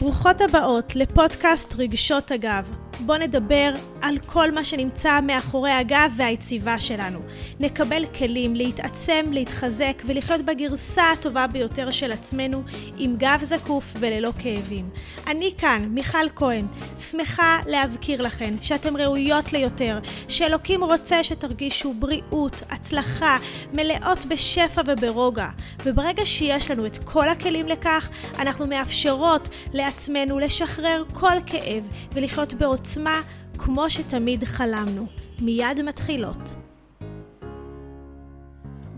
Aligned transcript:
ברוכות 0.00 0.40
הבאות 0.40 0.96
לפודקאסט 0.96 1.74
רגשות 1.78 2.30
הגב. 2.30 2.64
בואו 3.06 3.18
נדבר 3.18 3.72
על 4.02 4.18
כל 4.26 4.50
מה 4.50 4.64
שנמצא 4.64 5.20
מאחורי 5.20 5.70
הגב 5.70 6.12
והיציבה 6.16 6.80
שלנו. 6.80 7.18
נקבל 7.60 8.06
כלים 8.06 8.56
להתעצם, 8.56 9.24
להתחזק 9.30 10.02
ולחיות 10.06 10.40
בגרסה 10.40 11.10
הטובה 11.12 11.46
ביותר 11.46 11.90
של 11.90 12.12
עצמנו 12.12 12.62
עם 12.98 13.16
גב 13.16 13.40
זקוף 13.42 13.84
וללא 14.00 14.30
כאבים. 14.42 14.90
אני 15.26 15.52
כאן, 15.58 15.88
מיכל 15.90 16.28
כהן, 16.36 16.66
שמחה 17.10 17.58
להזכיר 17.66 18.22
לכן 18.22 18.54
שאתן 18.62 18.96
ראויות 18.96 19.52
ליותר, 19.52 19.98
שאלוקים 20.28 20.84
רוצה 20.84 21.24
שתרגישו 21.24 21.94
בריאות, 21.94 22.62
הצלחה, 22.70 23.36
מלאות 23.72 24.24
בשפע 24.24 24.82
וברוגע. 24.86 25.48
וברגע 25.84 26.26
שיש 26.26 26.70
לנו 26.70 26.86
את 26.86 26.98
כל 27.04 27.28
הכלים 27.28 27.68
לכך, 27.68 28.08
אנחנו 28.38 28.66
מאפשרות 28.66 29.48
לעצמנו 29.72 30.38
לשחרר 30.38 31.04
כל 31.12 31.36
כאב 31.46 31.84
ולחיות 32.12 32.54
בעוצמה 32.54 33.20
כמו 33.64 33.90
שתמיד 33.90 34.44
חלמנו. 34.44 35.06
מיד 35.40 35.82
מתחילות. 35.82 36.54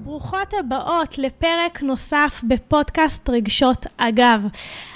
ברוכות 0.04 0.54
הבאות 0.58 1.18
לפרק 1.18 1.82
נוסף 1.82 2.40
בפודקאסט 2.48 3.28
רגשות 3.30 3.86
אגב. 3.96 4.46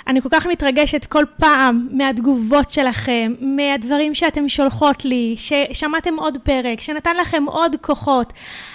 אני 0.06 0.20
כל 0.20 0.28
כך 0.32 0.46
מתרגשת 0.46 1.04
כל 1.04 1.24
פעם 1.40 1.88
מהתגובות 1.90 2.70
שלכם, 2.70 3.32
מהדברים 3.40 4.14
שאתם 4.14 4.48
שולחות 4.48 5.04
לי, 5.04 5.34
ששמעתם 5.36 6.14
עוד 6.16 6.38
פרק, 6.42 6.80
שנתן 6.80 7.16
לכם 7.16 7.44
עוד 7.48 7.76
כוחות. 7.80 8.32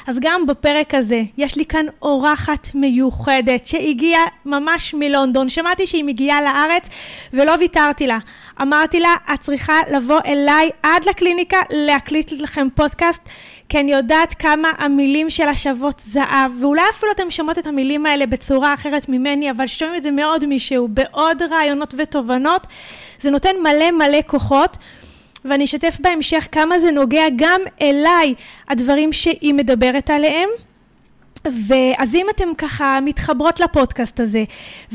אז 0.08 0.20
גם 0.22 0.46
בפרק 0.46 0.94
הזה 0.94 1.22
יש 1.38 1.56
לי 1.56 1.66
כאן 1.66 1.86
אורחת 2.02 2.68
מיוחדת 2.76 3.68
שהגיעה 3.68 4.24
ממש 4.46 4.94
מלונדון. 4.94 5.50
שמעתי 5.50 5.88
שהיא 5.88 6.04
מגיעה 6.04 6.42
לארץ 6.42 6.90
ולא 7.34 7.54
ויתרתי 7.60 8.08
לה. 8.08 8.18
אמרתי 8.62 9.00
לה, 9.00 9.16
את 9.34 9.40
צריכה 9.40 9.80
לבוא 9.92 10.20
אליי 10.26 10.70
עד 10.84 11.06
לקליניקה 11.06 11.58
להקליט 11.70 12.32
לכם 12.32 12.68
פודקאסט, 12.76 13.22
כי 13.70 13.80
אני 13.80 13.92
יודעת 13.92 14.34
כמה 14.34 14.72
המילים 14.78 15.30
שלה 15.30 15.56
שוות 15.56 16.02
זהב, 16.06 16.52
ואולי 16.62 16.82
אפילו 16.92 17.12
אתם 17.12 17.32
שומעות 17.32 17.60
את 17.60 17.68
המילים 17.68 18.06
האלה 18.06 18.26
בצורה 18.26 18.74
אחרת 18.74 19.10
ממני, 19.10 19.52
אבל 19.52 19.68
שומעים 19.68 19.98
את 19.98 20.04
זה 20.04 20.12
מעוד 20.12 20.46
מישהו, 20.46 20.88
בעוד 20.88 21.42
רעיונות 21.42 21.94
ותובנות, 21.98 22.68
זה 23.22 23.32
נותן 23.32 23.56
מלא 23.64 23.92
מלא 23.92 24.20
כוחות. 24.28 24.78
ואני 25.46 25.64
אשתף 25.64 25.98
בהמשך 26.00 26.48
כמה 26.52 26.80
זה 26.80 26.92
נוגע 26.92 27.24
גם 27.36 27.62
אליי, 27.82 28.34
הדברים 28.70 29.14
שהיא 29.14 29.54
מדברת 29.54 30.10
עליהם. 30.10 30.50
ואז 31.46 32.16
אם 32.16 32.26
אתם 32.36 32.56
ככה 32.58 33.00
מתחברות 33.02 33.60
לפודקאסט 33.60 34.20
הזה 34.20 34.44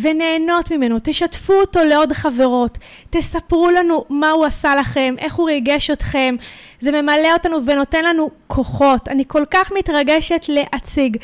ונהנות 0.03 0.71
ממנו, 0.71 0.97
תשתפו 1.03 1.53
אותו 1.53 1.85
לעוד 1.85 2.13
חברות, 2.13 2.79
תספרו 3.11 3.71
לנו 3.71 4.05
מה 4.11 4.31
הוא 4.31 4.45
עשה 4.45 4.75
לכם, 4.75 5.15
איך 5.19 5.35
הוא 5.35 5.47
ריגש 5.47 5.91
אתכם, 5.91 6.37
זה 6.81 6.93
ממלא 6.93 7.33
אותנו 7.33 7.67
ונותן 7.67 8.05
לנו 8.05 8.31
כוחות. 8.47 9.09
אני 9.09 9.25
כל 9.27 9.45
כך 9.51 9.73
מתרגשת 9.79 10.45
להציג 10.49 11.17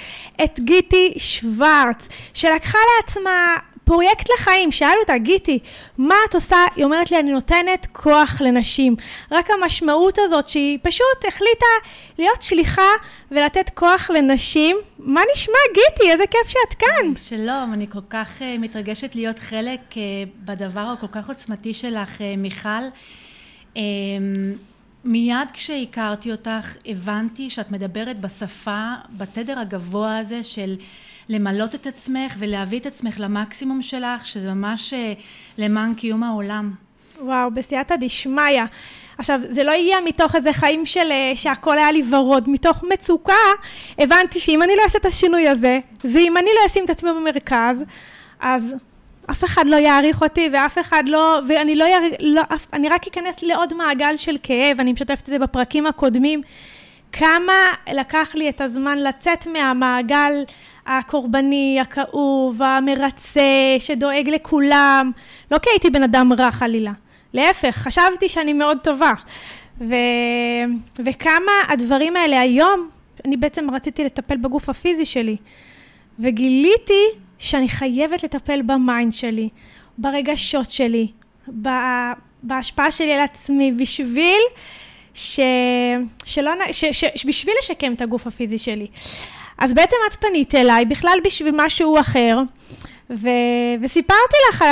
את 0.44 0.60
גיטי 0.60 1.14
שוורץ, 1.16 2.08
שלקחה 2.34 2.78
לעצמה 2.96 3.56
פרויקט 3.84 4.28
לחיים, 4.34 4.70
שאלו 4.70 5.00
אותה, 5.00 5.18
גיטי, 5.18 5.58
מה 5.98 6.14
את 6.28 6.34
עושה? 6.34 6.56
היא 6.76 6.84
אומרת 6.84 7.10
לי, 7.10 7.20
אני 7.20 7.32
נותנת 7.32 7.86
כוח 7.92 8.40
לנשים. 8.40 8.96
רק 9.30 9.50
המשמעות 9.50 10.18
הזאת 10.18 10.48
שהיא 10.48 10.78
פשוט 10.82 11.24
החליטה 11.28 11.66
להיות 12.18 12.42
שליחה 12.42 12.90
ולתת 13.30 13.70
כוח 13.74 14.10
לנשים. 14.10 14.76
מה 14.98 15.20
נשמע, 15.34 15.58
גיטי? 15.74 16.10
איזה 16.10 16.24
כיף 16.26 16.48
שאת 16.48 16.78
כאן. 16.78 17.12
שלום, 17.16 17.72
אני 17.72 17.86
כל 17.90 17.98
כך 18.10 18.38
uh, 18.38 18.42
מתרגשת 18.58 19.14
להיות 19.14 19.38
חלק 19.38 19.80
uh, 19.90 19.96
בדבר 20.44 20.94
הכל 20.98 21.06
כך 21.12 21.28
עוצמתי 21.28 21.74
שלך, 21.74 22.18
uh, 22.18 22.22
מיכל. 22.38 22.68
Um, 23.74 23.78
מיד 25.04 25.48
כשהכרתי 25.52 26.32
אותך, 26.32 26.76
הבנתי 26.86 27.50
שאת 27.50 27.70
מדברת 27.70 28.20
בשפה, 28.20 28.94
בתדר 29.16 29.58
הגבוה 29.58 30.18
הזה 30.18 30.44
של... 30.44 30.76
למלות 31.28 31.74
את 31.74 31.86
עצמך 31.86 32.34
ולהביא 32.38 32.80
את 32.80 32.86
עצמך 32.86 33.16
למקסימום 33.18 33.82
שלך, 33.82 34.26
שזה 34.26 34.54
ממש 34.54 34.94
אה, 34.94 35.12
למען 35.58 35.94
קיום 35.94 36.22
העולם. 36.22 36.72
וואו, 37.20 37.50
בסייעתא 37.50 37.96
דשמיא. 37.96 38.62
עכשיו, 39.18 39.40
זה 39.50 39.62
לא 39.64 39.72
הגיע 39.72 39.96
מתוך 40.04 40.36
איזה 40.36 40.52
חיים 40.52 40.86
של 40.86 41.10
אה, 41.10 41.32
שהכל 41.34 41.78
היה 41.78 41.92
לי 41.92 42.02
ורוד, 42.10 42.50
מתוך 42.50 42.84
מצוקה 42.92 43.32
הבנתי 43.98 44.40
שאם 44.40 44.62
אני 44.62 44.72
לא 44.76 44.82
אעשה 44.84 44.98
את 44.98 45.04
השינוי 45.04 45.48
הזה, 45.48 45.78
ואם 46.04 46.36
אני 46.36 46.50
לא 46.60 46.66
אשים 46.66 46.84
את 46.84 46.90
עצמי 46.90 47.10
במרכז, 47.10 47.84
אז 48.40 48.74
אף 49.30 49.44
אחד 49.44 49.66
לא 49.66 49.76
יעריך 49.76 50.22
אותי 50.22 50.48
ואף 50.52 50.78
אחד 50.78 51.02
לא, 51.06 51.40
ואני 51.48 51.74
לא, 51.74 51.84
יעריך, 51.84 52.14
לא, 52.20 52.42
אני 52.72 52.88
רק 52.88 53.06
אכנס 53.06 53.42
לעוד 53.42 53.74
מעגל 53.74 54.16
של 54.16 54.36
כאב, 54.42 54.80
אני 54.80 54.92
משתפת 54.92 55.22
את 55.22 55.26
זה 55.26 55.38
בפרקים 55.38 55.86
הקודמים, 55.86 56.42
כמה 57.12 57.52
לקח 57.92 58.34
לי 58.34 58.48
את 58.48 58.60
הזמן 58.60 58.98
לצאת 58.98 59.46
מהמעגל 59.46 60.32
הקורבני, 60.86 61.78
הכאוב, 61.80 62.62
המרצה, 62.62 63.40
שדואג 63.78 64.28
לכולם. 64.28 65.10
לא 65.50 65.58
כי 65.58 65.70
הייתי 65.70 65.90
בן 65.90 66.02
אדם 66.02 66.32
רע 66.32 66.50
חלילה. 66.50 66.92
להפך, 67.34 67.76
חשבתי 67.76 68.28
שאני 68.28 68.52
מאוד 68.52 68.78
טובה. 68.82 69.12
ו... 69.80 69.94
וכמה 71.04 71.52
הדברים 71.68 72.16
האלה 72.16 72.40
היום, 72.40 72.88
אני 73.24 73.36
בעצם 73.36 73.70
רציתי 73.70 74.04
לטפל 74.04 74.36
בגוף 74.36 74.68
הפיזי 74.68 75.04
שלי. 75.04 75.36
וגיליתי 76.18 77.02
שאני 77.38 77.68
חייבת 77.68 78.24
לטפל 78.24 78.62
ב 78.62 78.72
mind 78.72 79.12
שלי, 79.12 79.48
ברגשות 79.98 80.70
שלי, 80.70 81.08
בהשפעה 82.42 82.90
שלי 82.90 83.12
על 83.12 83.20
עצמי, 83.20 83.72
בשביל 83.72 84.40
ש... 85.14 85.40
שלא... 86.24 86.52
ש... 86.72 86.84
ש... 86.84 87.26
בשביל 87.26 87.54
לשקם 87.62 87.92
את 87.92 88.00
הגוף 88.00 88.26
הפיזי 88.26 88.58
שלי. 88.58 88.86
אז 89.62 89.74
בעצם 89.74 89.96
את 90.06 90.14
פנית 90.14 90.54
אליי 90.54 90.84
בכלל 90.84 91.18
בשביל 91.24 91.54
משהו 91.56 92.00
אחר, 92.00 92.38
ו... 93.10 93.28
וסיפרתי 93.82 94.36
לך, 94.50 94.64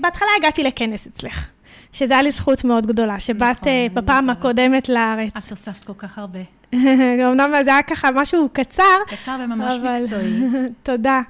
בהתחלה 0.00 0.28
הגעתי 0.38 0.62
לכנס 0.62 1.06
אצלך, 1.06 1.46
שזה 1.92 2.14
היה 2.14 2.22
לי 2.22 2.30
זכות 2.30 2.64
מאוד 2.64 2.86
גדולה, 2.86 3.20
שבאת 3.20 3.56
נכון, 3.56 3.68
אה, 3.68 3.86
בפעם 3.94 4.30
נכון. 4.30 4.40
הקודמת 4.40 4.88
לארץ. 4.88 5.32
את 5.46 5.50
הוספת 5.50 5.84
כל 5.84 5.92
כך 5.98 6.18
הרבה. 6.18 6.38
אמנם 7.28 7.54
זה 7.64 7.70
היה 7.70 7.82
ככה 7.82 8.10
משהו 8.10 8.48
קצר. 8.52 8.98
קצר 9.06 9.36
וממש 9.44 9.74
אבל... 9.74 10.02
מקצועי. 10.02 10.40
תודה. 10.82 11.20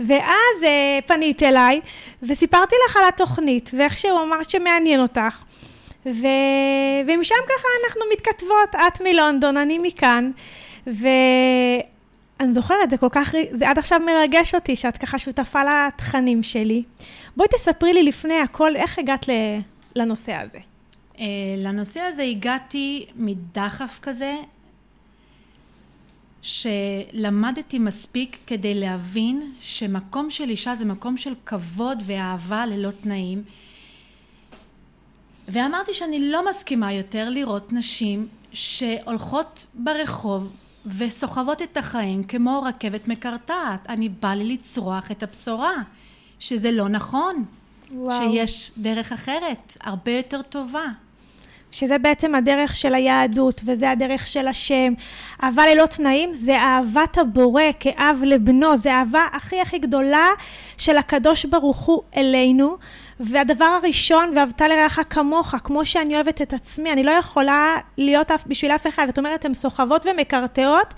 ואז 0.00 0.62
uh, 0.62 1.06
פנית 1.06 1.42
אליי, 1.42 1.80
וסיפרתי 2.22 2.76
לך 2.86 2.96
על 2.96 3.02
התוכנית, 3.08 3.70
ואיכשהו 3.76 4.18
אמרת 4.22 4.50
שמעניין 4.50 5.00
אותך. 5.00 5.38
ו... 6.06 6.26
ומשם 7.06 7.34
ככה 7.48 7.68
אנחנו 7.84 8.00
מתכתבות, 8.12 8.74
את 8.86 9.00
מלונדון, 9.00 9.56
אני 9.56 9.78
מכאן. 9.78 10.30
ו... 10.86 11.08
אני 12.40 12.52
זוכרת, 12.52 12.90
זה 12.90 12.96
כל 12.96 13.08
כך, 13.12 13.34
זה 13.50 13.70
עד 13.70 13.78
עכשיו 13.78 14.00
מרגש 14.06 14.54
אותי 14.54 14.76
שאת 14.76 14.96
ככה 14.96 15.18
שותפה 15.18 15.60
לתכנים 15.64 16.42
שלי. 16.42 16.82
בואי 17.36 17.48
תספרי 17.48 17.92
לי 17.92 18.02
לפני 18.02 18.40
הכל, 18.40 18.76
איך 18.76 18.98
הגעת 18.98 19.26
לנושא 19.96 20.34
הזה? 20.34 20.58
Uh, 21.14 21.20
לנושא 21.56 22.00
הזה 22.00 22.22
הגעתי 22.22 23.06
מדחף 23.16 23.98
כזה, 24.02 24.34
שלמדתי 26.42 27.78
מספיק 27.78 28.38
כדי 28.46 28.74
להבין 28.74 29.52
שמקום 29.60 30.30
של 30.30 30.50
אישה 30.50 30.74
זה 30.74 30.84
מקום 30.84 31.16
של 31.16 31.34
כבוד 31.46 32.02
ואהבה 32.06 32.66
ללא 32.66 32.90
תנאים. 32.90 33.42
ואמרתי 35.48 35.94
שאני 35.94 36.30
לא 36.30 36.50
מסכימה 36.50 36.92
יותר 36.92 37.30
לראות 37.30 37.72
נשים 37.72 38.28
שהולכות 38.52 39.66
ברחוב 39.74 40.52
וסוחבות 40.86 41.62
את 41.62 41.76
החיים 41.76 42.24
כמו 42.24 42.62
רכבת 42.62 43.08
מקרטעת. 43.08 43.86
אני 43.88 44.08
באה 44.08 44.34
לי 44.34 44.44
לצרוח 44.44 45.10
את 45.10 45.22
הבשורה, 45.22 45.74
שזה 46.38 46.70
לא 46.72 46.88
נכון, 46.88 47.44
וואו. 47.92 48.32
שיש 48.32 48.72
דרך 48.78 49.12
אחרת, 49.12 49.76
הרבה 49.80 50.12
יותר 50.12 50.42
טובה. 50.42 50.84
שזה 51.72 51.98
בעצם 51.98 52.34
הדרך 52.34 52.74
של 52.74 52.94
היהדות, 52.94 53.60
וזה 53.64 53.90
הדרך 53.90 54.26
של 54.26 54.48
השם. 54.48 54.92
אהבה 55.44 55.62
ללא 55.66 55.86
תנאים 55.86 56.34
זה 56.34 56.56
אהבת 56.56 57.18
הבורא 57.18 57.62
כאב 57.80 58.22
לבנו, 58.26 58.76
זה 58.76 58.94
האהבה 58.94 59.26
הכי 59.32 59.60
הכי 59.60 59.78
גדולה 59.78 60.28
של 60.78 60.96
הקדוש 60.96 61.44
ברוך 61.44 61.78
הוא 61.78 62.02
אלינו. 62.16 62.76
והדבר 63.20 63.64
הראשון, 63.64 64.32
ואהבת 64.36 64.60
לרעך 64.60 64.98
כמוך, 65.10 65.54
כמו 65.64 65.86
שאני 65.86 66.14
אוהבת 66.14 66.42
את 66.42 66.52
עצמי, 66.52 66.92
אני 66.92 67.02
לא 67.02 67.10
יכולה 67.10 67.76
להיות 67.96 68.30
אף, 68.30 68.44
בשביל 68.46 68.70
אף 68.70 68.86
אחד. 68.86 69.08
את 69.08 69.18
אומרת, 69.18 69.44
הן 69.44 69.54
סוחבות 69.54 70.06
ומקרטעות, 70.06 70.94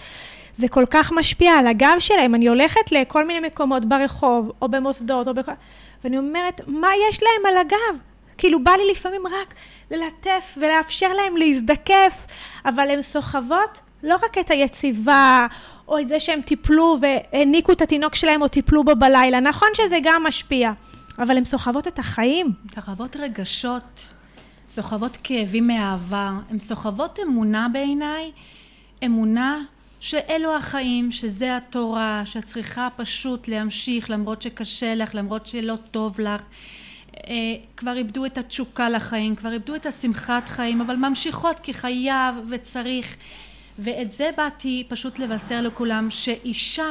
זה 0.55 0.69
כל 0.69 0.85
כך 0.91 1.13
משפיע 1.13 1.53
על 1.53 1.67
הגב 1.67 1.97
שלהם. 1.99 2.35
אני 2.35 2.49
הולכת 2.49 2.93
לכל 2.93 3.27
מיני 3.27 3.47
מקומות 3.47 3.85
ברחוב, 3.85 4.53
או 4.63 4.69
במוסדות, 4.69 5.29
או 5.29 5.35
בכל... 5.35 5.53
ואני 6.05 6.19
אומרת, 6.19 6.61
מה 6.67 6.89
יש 7.11 7.23
להם 7.23 7.47
על 7.47 7.61
הגב? 7.61 8.01
כאילו, 8.39 8.65
בא 8.65 8.73
לי 8.73 8.91
לפעמים 8.91 9.27
רק 9.27 9.55
ללטף 9.91 10.59
ולאפשר 10.61 11.13
להם 11.13 11.37
להזדקף, 11.37 12.27
אבל 12.65 12.91
הן 12.91 13.03
סוחבות 13.03 13.81
לא 14.03 14.15
רק 14.15 14.39
את 14.39 14.51
היציבה, 14.51 15.47
או 15.89 15.99
את 15.99 16.09
זה 16.09 16.21
שהם 16.21 16.41
טיפלו 16.41 16.99
והעניקו 17.01 17.73
את 17.73 17.83
התינוק 17.83 18.15
שלהם 18.15 18.43
או 18.43 18.49
טיפלו 18.49 18.85
בו 18.85 18.97
בלילה. 18.97 19.41
נכון 19.41 19.69
שזה 19.75 19.99
גם 20.03 20.23
משפיע. 20.23 20.73
אבל 21.19 21.37
הן 21.37 21.45
סוחבות 21.45 21.89
את 21.89 21.99
החיים. 21.99 22.53
סוחבות 22.75 23.17
רגשות, 23.17 24.15
סוחבות 24.69 25.19
כאבים 25.23 25.67
מהעבר, 25.67 26.33
הן 26.51 26.59
סוחבות 26.59 27.19
אמונה 27.23 27.69
בעיניי, 27.73 28.31
אמונה 29.05 29.63
שאלו 30.01 30.57
החיים, 30.57 31.13
שזה 31.13 31.57
התורה, 31.57 32.23
שאת 32.25 32.45
צריכה 32.45 32.89
פשוט 32.97 33.49
להמשיך 33.49 34.11
למרות 34.11 34.43
שקשה 34.43 34.95
לך, 34.95 35.15
למרות 35.15 35.47
שלא 35.47 35.75
טוב 35.91 36.21
לך. 36.21 36.43
אה, 37.17 37.35
כבר 37.77 37.97
איבדו 37.97 38.27
את 38.27 38.39
התשוקה 38.39 38.89
לחיים, 38.89 39.37
כבר 39.37 39.53
איבדו 39.53 39.75
את 39.75 39.87
השמחת 39.87 40.49
חיים, 40.49 40.81
אבל 40.81 40.97
ממשיכות 40.97 41.61
כי 41.61 41.75
חייב 41.75 42.35
וצריך. 42.49 43.17
ואת 43.79 44.13
זה 44.13 44.31
באתי 44.37 44.85
פשוט 44.89 45.19
לבשר 45.19 45.61
לכולם, 45.61 46.11
שאישה, 46.11 46.91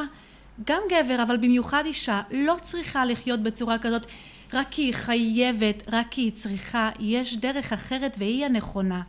גם 0.66 0.82
גבר, 0.90 1.22
אבל 1.22 1.36
במיוחד 1.36 1.82
אישה, 1.86 2.22
לא 2.30 2.56
צריכה 2.62 3.04
לחיות 3.04 3.40
בצורה 3.40 3.78
כזאת 3.78 4.06
רק 4.52 4.66
כי 4.70 4.82
היא 4.82 4.94
חייבת, 4.94 5.82
רק 5.92 6.06
כי 6.10 6.20
היא 6.20 6.32
צריכה. 6.32 6.90
יש 7.00 7.36
דרך 7.36 7.72
אחרת 7.72 8.16
והיא 8.18 8.44
הנכונה. 8.44 9.02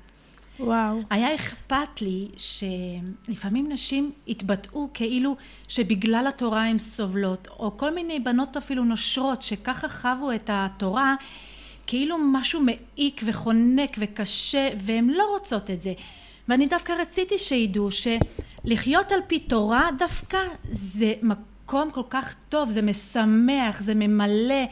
וואו. 0.59 0.99
היה 1.09 1.35
אכפת 1.35 2.01
לי 2.01 2.27
שלפעמים 2.37 3.71
נשים 3.71 4.11
התבטאו 4.27 4.89
כאילו 4.93 5.35
שבגלל 5.67 6.25
התורה 6.27 6.65
הן 6.65 6.77
סובלות, 6.77 7.47
או 7.59 7.77
כל 7.77 7.93
מיני 7.93 8.19
בנות 8.19 8.57
אפילו 8.57 8.83
נושרות 8.83 9.41
שככה 9.41 9.89
חוו 9.89 10.31
את 10.35 10.49
התורה, 10.53 11.15
כאילו 11.87 12.17
משהו 12.19 12.61
מעיק 12.61 13.21
וחונק 13.25 13.97
וקשה, 13.99 14.69
והן 14.77 15.09
לא 15.09 15.23
רוצות 15.33 15.69
את 15.69 15.81
זה. 15.81 15.93
ואני 16.47 16.67
דווקא 16.67 16.93
רציתי 17.01 17.37
שידעו 17.37 17.91
שלחיות 18.67 19.11
על 19.11 19.19
פי 19.27 19.39
תורה 19.39 19.89
דווקא 19.97 20.37
זה 20.71 21.13
מקום 21.21 21.91
כל 21.91 22.01
כך 22.09 22.35
טוב, 22.49 22.69
זה 22.69 22.81
משמח, 22.81 23.81
זה 23.81 23.93
ממלא, 23.95 24.63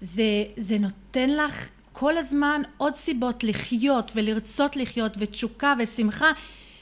זה, 0.00 0.22
זה 0.56 0.78
נותן 0.78 1.30
לך 1.30 1.68
כל 1.92 2.18
הזמן 2.18 2.62
עוד 2.76 2.96
סיבות 2.96 3.44
לחיות 3.44 4.12
ולרצות 4.14 4.76
לחיות 4.76 5.12
ותשוקה 5.18 5.74
ושמחה 5.78 6.30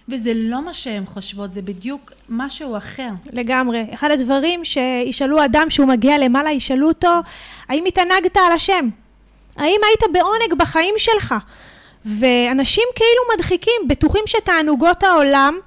וזה 0.09 0.33
לא 0.35 0.63
מה 0.65 0.73
שהן 0.73 1.07
חושבות, 1.07 1.53
זה 1.53 1.63
בדיוק 1.63 2.13
משהו 2.29 2.77
אחר. 2.77 3.09
לגמרי. 3.33 3.85
אחד 3.95 4.11
הדברים 4.11 4.65
שישאלו 4.65 5.45
אדם 5.45 5.71
שהוא 5.71 5.89
מגיע 5.89 6.19
למעלה, 6.19 6.53
ישאלו 6.53 6.89
אותו, 6.89 7.21
האם 7.69 7.85
התענגת 7.85 8.37
על 8.37 8.53
השם? 8.55 8.89
האם 9.57 9.81
היית 9.87 10.13
בעונג 10.13 10.59
בחיים 10.59 10.95
שלך? 10.99 11.35
ואנשים 12.05 12.85
כאילו 12.95 13.23
מדחיקים, 13.35 13.83
בטוחים 13.89 14.23
שתענוגות 14.27 15.03
העולם, 15.03 15.59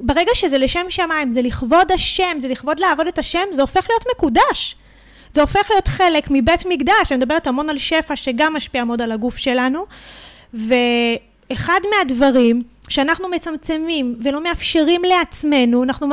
ברגע 0.00 0.30
שזה 0.34 0.58
לשם 0.58 0.86
שמיים, 0.88 1.32
זה 1.32 1.42
לכבוד 1.42 1.92
השם, 1.92 2.36
זה 2.38 2.48
לכבוד 2.48 2.80
לעבוד 2.80 3.06
את 3.06 3.18
השם, 3.18 3.44
זה 3.52 3.62
הופך 3.62 3.86
להיות 3.90 4.04
מקודש. 4.14 4.76
זה 5.32 5.40
הופך 5.40 5.70
להיות 5.70 5.88
חלק 5.88 6.26
מבית 6.30 6.66
מקדש, 6.68 7.12
אני 7.12 7.16
מדברת 7.16 7.46
המון 7.46 7.70
על 7.70 7.78
שפע 7.78 8.16
שגם 8.16 8.56
משפיע 8.56 8.84
מאוד 8.84 9.02
על 9.02 9.12
הגוף 9.12 9.36
שלנו, 9.36 9.86
ואחד 10.54 11.80
מהדברים 11.90 12.62
שאנחנו 12.88 13.28
מצמצמים 13.28 14.16
ולא 14.22 14.42
מאפשרים 14.42 15.02
לעצמנו, 15.04 15.82
אנחנו 15.82 16.06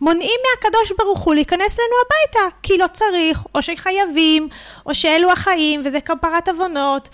מונעים 0.00 0.40
מהקדוש 0.50 0.92
ברוך 0.98 1.20
הוא 1.20 1.34
להיכנס 1.34 1.78
לנו 1.78 1.94
הביתה, 2.06 2.56
כי 2.62 2.78
לא 2.78 2.86
צריך, 2.92 3.44
או 3.54 3.62
שחייבים, 3.62 4.48
או 4.86 4.94
שאלו 4.94 5.32
החיים, 5.32 5.80
וזה 5.84 6.00
כפרת 6.00 6.48
עוונות, 6.48 7.08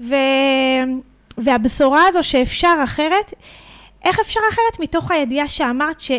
ו... 0.00 0.14
והבשורה 1.38 2.06
הזו 2.06 2.24
שאפשר 2.24 2.74
אחרת, 2.84 3.32
איך 4.04 4.20
אפשר 4.20 4.40
אחרת 4.50 4.80
מתוך 4.80 5.10
הידיעה 5.10 5.48
שאמרת 5.48 6.00
ש... 6.00 6.10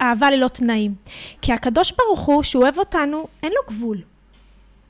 אהבה 0.00 0.30
ללא 0.30 0.48
תנאים. 0.48 0.94
כי 1.42 1.52
הקדוש 1.52 1.92
ברוך 1.98 2.20
הוא, 2.20 2.42
שהוא 2.42 2.62
אוהב 2.62 2.78
אותנו, 2.78 3.26
אין 3.42 3.52
לו 3.52 3.74
גבול. 3.76 4.02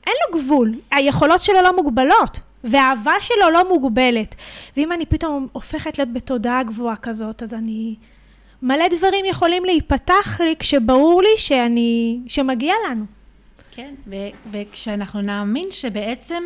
אין 0.07 0.13
לו 0.27 0.39
גבול. 0.39 0.73
היכולות 0.91 1.43
שלו 1.43 1.61
לא 1.61 1.75
מוגבלות, 1.75 2.39
והאהבה 2.63 3.13
שלו 3.21 3.49
לא 3.53 3.69
מוגבלת. 3.69 4.35
ואם 4.77 4.91
אני 4.91 5.05
פתאום 5.05 5.47
הופכת 5.51 5.97
להיות 5.97 6.13
בתודעה 6.13 6.63
גבוהה 6.63 6.95
כזאת, 6.95 7.43
אז 7.43 7.53
אני... 7.53 7.95
מלא 8.61 8.87
דברים 8.87 9.25
יכולים 9.25 9.65
להיפתח 9.65 10.41
לי 10.41 10.55
כשברור 10.59 11.21
לי 11.21 11.37
שאני... 11.37 12.19
שמגיע 12.27 12.73
לנו. 12.89 13.05
כן, 13.71 13.93
ו- 14.07 14.15
וכשאנחנו 14.51 15.21
נאמין 15.21 15.71
שבעצם 15.71 16.43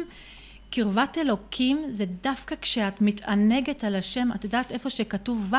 קרבת 0.71 1.17
אלוקים 1.17 1.83
זה 1.91 2.05
דווקא 2.23 2.55
כשאת 2.61 3.01
מתענגת 3.01 3.83
על 3.83 3.95
השם, 3.95 4.29
את 4.35 4.43
יודעת 4.43 4.71
איפה 4.71 4.89
שכתוב 4.89 5.53
ו', 5.53 5.55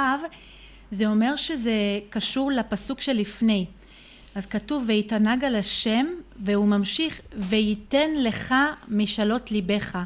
זה 0.90 1.06
אומר 1.06 1.36
שזה 1.36 1.72
קשור 2.10 2.52
לפסוק 2.52 3.00
שלפני. 3.00 3.66
אז 4.34 4.46
כתוב 4.46 4.84
ויתענג 4.86 5.44
על 5.44 5.56
השם 5.56 6.06
והוא 6.44 6.66
ממשיך 6.66 7.20
וייתן 7.36 8.10
לך 8.14 8.54
משאלות 8.88 9.50
ליבך. 9.50 9.98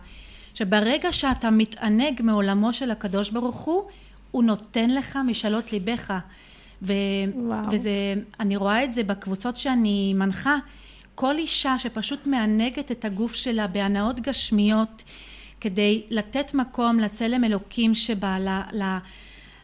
שברגע 0.54 1.12
שאתה 1.12 1.50
מתענג 1.50 2.22
מעולמו 2.22 2.72
של 2.72 2.90
הקדוש 2.90 3.30
ברוך 3.30 3.56
הוא, 3.56 3.88
הוא 4.30 4.44
נותן 4.44 4.90
לך 4.90 5.18
משאלות 5.26 5.72
ליבך. 5.72 6.14
ו- 6.82 6.94
וזה, 7.70 7.90
אני 8.40 8.56
רואה 8.56 8.84
את 8.84 8.94
זה 8.94 9.02
בקבוצות 9.02 9.56
שאני 9.56 10.14
מנחה. 10.14 10.58
כל 11.14 11.38
אישה 11.38 11.78
שפשוט 11.78 12.26
מענגת 12.26 12.90
את 12.90 13.04
הגוף 13.04 13.34
שלה 13.34 13.66
בהנאות 13.66 14.20
גשמיות 14.20 15.02
כדי 15.60 16.02
לתת 16.10 16.54
מקום 16.54 17.00
לצלם 17.00 17.44
אלוקים 17.44 17.94
שבה, 17.94 18.38
ל- 18.38 18.82
ל- 18.82 18.98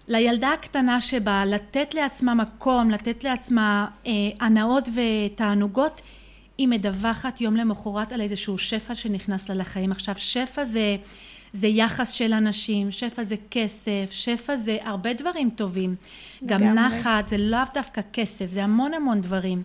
לילדה 0.09 0.53
הקטנה 0.53 1.01
שבה 1.01 1.45
לתת 1.45 1.95
לעצמה 1.95 2.35
מקום, 2.35 2.91
לתת 2.91 3.25
לעצמה 3.25 3.87
אה, 4.07 4.13
הנאות 4.41 4.89
ותענוגות, 4.95 6.01
היא 6.59 6.69
מדווחת 6.69 7.41
יום 7.41 7.57
למחרת 7.57 8.13
על 8.13 8.21
איזשהו 8.21 8.59
שפע 8.59 8.95
שנכנס 8.95 9.49
לה 9.49 9.55
לחיים. 9.55 9.93
עכשיו 9.93 10.15
שפע 10.19 10.65
זה, 10.65 10.97
זה 11.53 11.67
יחס 11.67 12.13
של 12.13 12.33
אנשים, 12.33 12.91
שפע 12.91 13.25
זה 13.25 13.35
כסף, 13.51 14.09
שפע 14.11 14.57
זה 14.57 14.79
הרבה 14.83 15.13
דברים 15.13 15.51
טובים. 15.51 15.95
גם 16.47 16.63
נחת 16.63 17.29
זה 17.29 17.39
לאו 17.39 17.59
דווקא 17.75 18.01
כסף, 18.13 18.47
זה 18.51 18.65
המון 18.65 18.95
המון 18.95 19.21
דברים. 19.21 19.63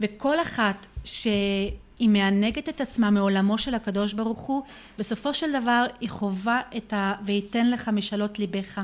וכל 0.00 0.40
אחת 0.40 0.86
שהיא 1.06 2.08
מענגת 2.08 2.68
את 2.68 2.80
עצמה 2.80 3.10
מעולמו 3.10 3.58
של 3.58 3.74
הקדוש 3.74 4.12
ברוך 4.12 4.40
הוא, 4.40 4.62
בסופו 4.98 5.34
של 5.34 5.60
דבר 5.60 5.84
היא 6.00 6.10
חווה 6.10 6.60
את 6.76 6.92
ה... 6.92 7.14
וייתן 7.24 7.70
לך 7.70 7.88
משאלות 7.88 8.38
ליבך. 8.38 8.80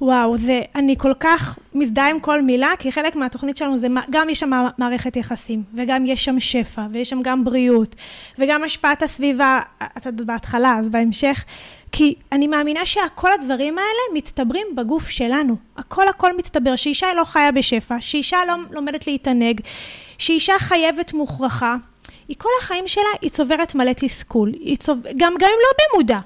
וואו, 0.00 0.36
זה, 0.36 0.62
אני 0.74 0.94
כל 0.98 1.12
כך 1.20 1.58
מזדהה 1.74 2.10
עם 2.10 2.20
כל 2.20 2.42
מילה, 2.42 2.72
כי 2.78 2.92
חלק 2.92 3.16
מהתוכנית 3.16 3.56
שלנו 3.56 3.78
זה, 3.78 3.88
גם 4.10 4.28
יש 4.30 4.40
שם 4.40 4.50
מערכת 4.78 5.16
יחסים, 5.16 5.62
וגם 5.74 6.06
יש 6.06 6.24
שם 6.24 6.40
שפע, 6.40 6.86
ויש 6.92 7.10
שם 7.10 7.22
גם 7.22 7.44
בריאות, 7.44 7.96
וגם 8.38 8.64
השפעת 8.64 9.02
הסביבה, 9.02 9.60
את 9.96 10.06
יודעת 10.06 10.26
בהתחלה, 10.26 10.76
אז 10.78 10.88
בהמשך, 10.88 11.44
כי 11.92 12.14
אני 12.32 12.46
מאמינה 12.46 12.86
שכל 12.86 13.32
הדברים 13.32 13.78
האלה 13.78 14.18
מצטברים 14.18 14.66
בגוף 14.76 15.08
שלנו. 15.08 15.56
הכל 15.76 16.08
הכל 16.08 16.36
מצטבר, 16.36 16.76
שאישה 16.76 17.06
לא 17.16 17.24
חיה 17.24 17.52
בשפע, 17.52 17.96
שאישה 18.00 18.38
לא 18.48 18.54
לומדת 18.70 19.06
להתענג, 19.06 19.60
שאישה 20.18 20.58
חייבת 20.58 21.12
מוכרחה. 21.12 21.76
היא 22.28 22.36
כל 22.38 22.48
החיים 22.60 22.88
שלה, 22.88 23.02
היא 23.22 23.30
צוברת 23.30 23.74
מלא 23.74 23.92
תסכול, 23.92 24.52
צוב... 24.78 24.98
גם, 25.16 25.34
גם 25.38 25.50
אם 25.50 25.58
לא 25.62 25.84
במודע. 25.92 26.18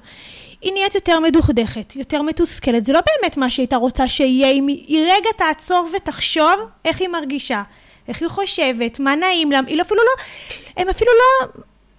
היא 0.61 0.73
נהיית 0.73 0.95
יותר 0.95 1.19
מדוכדכת, 1.19 1.95
יותר 1.95 2.21
מתוסכלת. 2.21 2.85
זה 2.85 2.93
לא 2.93 2.99
באמת 3.05 3.37
מה 3.37 3.49
שהייתה 3.49 3.75
רוצה 3.75 4.07
שיהיה, 4.07 4.51
אם 4.51 4.67
היא 4.67 5.03
רגע 5.03 5.29
תעצור 5.37 5.89
ותחשוב 5.95 6.53
איך 6.85 7.01
היא 7.01 7.09
מרגישה, 7.09 7.63
איך 8.07 8.21
היא 8.21 8.29
חושבת, 8.29 8.99
מה 8.99 9.15
נעים 9.15 9.51
לה, 9.51 9.59
היא 9.67 9.81
אפילו 9.81 10.01
לא, 10.03 10.23
הן 10.77 10.89
אפילו 10.89 11.11
לא 11.11 11.47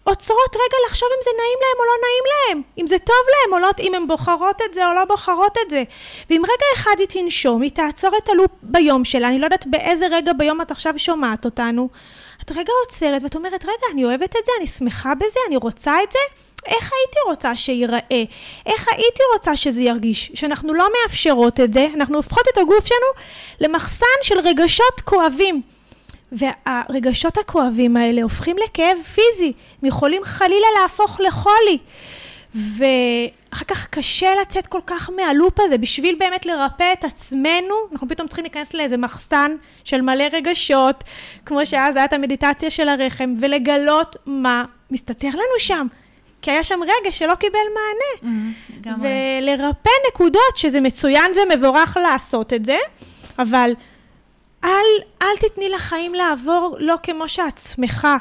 עוצרות 0.04 0.56
רגע 0.56 0.76
לחשוב 0.87 1.08
אם 1.16 1.23
זה 1.25 1.30
נעים 1.37 1.58
להם 1.61 1.78
או 1.78 1.84
לא 1.84 1.92
נעים 2.02 2.25
להם, 2.32 2.62
אם 2.78 2.87
זה 2.87 2.99
טוב 2.99 3.16
להם 3.34 3.54
או 3.54 3.58
לא, 3.58 3.70
אם 3.80 3.94
הן 3.94 4.06
בוחרות 4.06 4.62
את 4.68 4.75
זה 4.75 4.87
או 4.88 4.94
לא 4.94 5.04
בוחרות 5.04 5.56
את 5.66 5.70
זה. 5.70 5.82
ואם 6.30 6.42
רגע 6.44 6.66
אחד 6.75 6.94
היא 6.99 7.06
תנשום, 7.06 7.62
היא 7.62 7.70
תעצור 7.70 8.11
את 8.16 8.28
הלופ 8.28 8.50
ביום 8.62 9.04
שלה, 9.04 9.28
אני 9.28 9.38
לא 9.38 9.44
יודעת 9.44 9.66
באיזה 9.66 10.06
רגע 10.11 10.32
ביום 10.32 10.61
את 10.61 10.70
עכשיו 10.70 10.94
שומעת 10.96 11.44
אותנו, 11.44 11.88
את 12.42 12.52
רגע 12.52 12.73
עוצרת 12.84 13.23
ואת 13.23 13.34
אומרת, 13.34 13.64
רגע, 13.64 13.87
אני 13.92 14.04
אוהבת 14.04 14.37
את 14.37 14.44
זה, 14.44 14.52
אני 14.58 14.66
שמחה 14.66 15.14
בזה, 15.14 15.40
אני 15.49 15.56
רוצה 15.56 16.02
את 16.02 16.12
זה, 16.12 16.18
איך 16.66 16.92
הייתי 16.92 17.18
רוצה 17.26 17.56
שייראה? 17.56 18.25
איך 18.66 18.88
הייתי 18.92 19.23
רוצה 19.34 19.56
שזה 19.56 19.82
ירגיש? 19.82 20.30
שאנחנו 20.34 20.75
לא 20.75 20.88
מאפשרות 20.92 21.61
את 21.61 21.73
זה, 21.73 21.87
אנחנו 21.94 22.16
הופכות 22.16 22.44
את 22.52 22.58
הגוף 22.58 22.87
שלנו 22.87 23.06
למחסן 23.61 24.06
של 24.23 24.38
רגשות 24.38 25.00
כואבים. 25.04 25.74
והרגשות 26.35 27.38
הכואבים 27.38 27.97
האלה 27.97 28.23
הופכים 28.23 28.57
לכאב 28.64 28.99
פיזי, 29.14 29.53
הם 29.83 29.88
יכולים 29.88 30.25
חלילה 30.25 30.67
להפוך 30.83 31.21
לחולי. 31.21 31.79
ואחר 32.55 33.64
כך 33.64 33.87
קשה 33.91 34.35
לצאת 34.41 34.67
כל 34.67 34.81
כך 34.87 35.11
מהלופ 35.17 35.61
הזה, 35.61 35.79
בשביל 35.79 36.17
באמת 36.19 36.47
לרפא 36.47 36.93
את 36.93 37.05
עצמנו, 37.05 37.75
אנחנו 37.93 38.09
פתאום 38.09 38.29
צריכים 38.29 38.45
להיכנס 38.45 38.75
לאיזה 38.75 38.97
מחסן 38.97 39.57
של 39.85 40.00
מלא 40.00 40.25
רגשות, 40.33 41.05
כמו 41.47 41.67
שאז 41.67 41.97
הייתה 41.97 42.17
המדיטציה 42.17 42.71
של 42.71 42.88
הרחם, 42.88 43.35
ולגלות 43.41 44.17
מה 44.26 44.64
מסתתר 44.91 45.29
לנו 45.29 45.59
שם. 45.59 45.87
כי 46.43 46.50
היה 46.50 46.64
שם 46.64 46.81
רגע 46.83 47.12
שלא 47.12 47.35
קיבל 47.35 47.59
מענה. 47.75 48.35
Mm, 48.85 48.88
ולרפא 49.03 49.91
נקודות, 50.09 50.57
שזה 50.57 50.81
מצוין 50.81 51.33
ומבורך 51.37 51.97
לעשות 51.97 52.53
את 52.53 52.64
זה, 52.64 52.76
אבל 53.38 53.73
אל, 54.64 55.02
אל 55.23 55.37
תתני 55.40 55.68
לחיים 55.68 56.14
לעבור 56.14 56.76
לא 56.78 56.94
כמו 57.02 57.28
שאת 57.28 57.59
שמחה. 57.59 58.16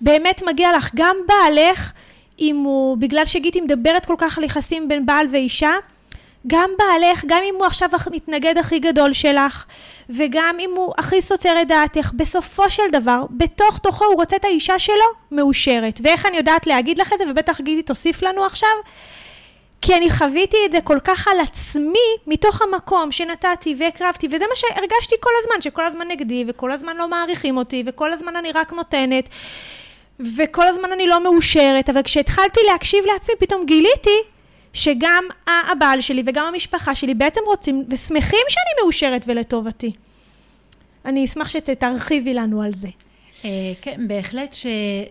באמת 0.00 0.42
מגיע 0.46 0.76
לך 0.76 0.90
גם 0.94 1.16
בעלך, 1.26 1.92
אם 2.38 2.56
הוא, 2.56 2.96
בגלל 2.96 3.26
שגיטי 3.26 3.60
מדברת 3.60 4.06
כל 4.06 4.14
כך 4.18 4.38
על 4.38 4.44
יחסים 4.44 4.88
בין 4.88 5.06
בעל 5.06 5.26
ואישה, 5.30 5.72
גם 6.46 6.70
בעלך, 6.78 7.24
גם 7.26 7.40
אם 7.44 7.54
הוא 7.58 7.66
עכשיו 7.66 7.88
המתנגד 8.06 8.58
הכי 8.58 8.78
גדול 8.78 9.12
שלך, 9.12 9.64
וגם 10.10 10.56
אם 10.60 10.70
הוא 10.76 10.94
הכי 10.98 11.22
סותר 11.22 11.54
את 11.62 11.68
דעתך, 11.68 12.10
בסופו 12.14 12.70
של 12.70 12.82
דבר, 12.92 13.24
בתוך 13.30 13.78
תוכו 13.78 14.04
הוא 14.04 14.14
רוצה 14.14 14.36
את 14.36 14.44
האישה 14.44 14.78
שלו 14.78 15.04
מאושרת. 15.32 16.00
ואיך 16.02 16.26
אני 16.26 16.36
יודעת 16.36 16.66
להגיד 16.66 16.98
לך 16.98 17.12
את 17.12 17.18
זה, 17.18 17.24
ובטח 17.30 17.60
גידי 17.60 17.82
תוסיף 17.82 18.22
לנו 18.22 18.44
עכשיו, 18.44 18.68
כי 19.82 19.94
אני 19.96 20.10
חוויתי 20.10 20.56
את 20.66 20.72
זה 20.72 20.80
כל 20.80 20.98
כך 21.04 21.28
על 21.28 21.40
עצמי, 21.40 22.08
מתוך 22.26 22.62
המקום 22.62 23.12
שנתתי 23.12 23.74
והקרבתי, 23.78 24.26
וזה 24.26 24.44
מה 24.50 24.56
שהרגשתי 24.56 25.14
כל 25.20 25.30
הזמן, 25.38 25.62
שכל 25.62 25.84
הזמן 25.84 26.08
נגדי, 26.08 26.44
וכל 26.48 26.72
הזמן 26.72 26.96
לא 26.96 27.08
מעריכים 27.08 27.56
אותי, 27.56 27.82
וכל 27.86 28.12
הזמן 28.12 28.36
אני 28.36 28.52
רק 28.52 28.72
נותנת, 28.72 29.28
וכל 30.36 30.68
הזמן 30.68 30.92
אני 30.92 31.06
לא 31.06 31.22
מאושרת, 31.22 31.90
אבל 31.90 32.02
כשהתחלתי 32.02 32.60
להקשיב 32.72 33.04
לעצמי, 33.06 33.34
פתאום 33.38 33.66
גיליתי 33.66 34.18
שגם 34.72 35.24
הבעל 35.46 36.00
שלי 36.00 36.22
וגם 36.26 36.46
המשפחה 36.46 36.94
שלי 36.94 37.14
בעצם 37.14 37.40
רוצים 37.46 37.84
ושמחים 37.88 38.44
שאני 38.48 38.82
מאושרת 38.82 39.24
ולטובתי. 39.26 39.92
אני 41.04 41.24
אשמח 41.24 41.48
שתרחיבי 41.48 42.34
לנו 42.34 42.62
על 42.62 42.74
זה. 42.74 42.88
אה, 43.44 43.50
כן, 43.82 44.08
בהחלט 44.08 44.54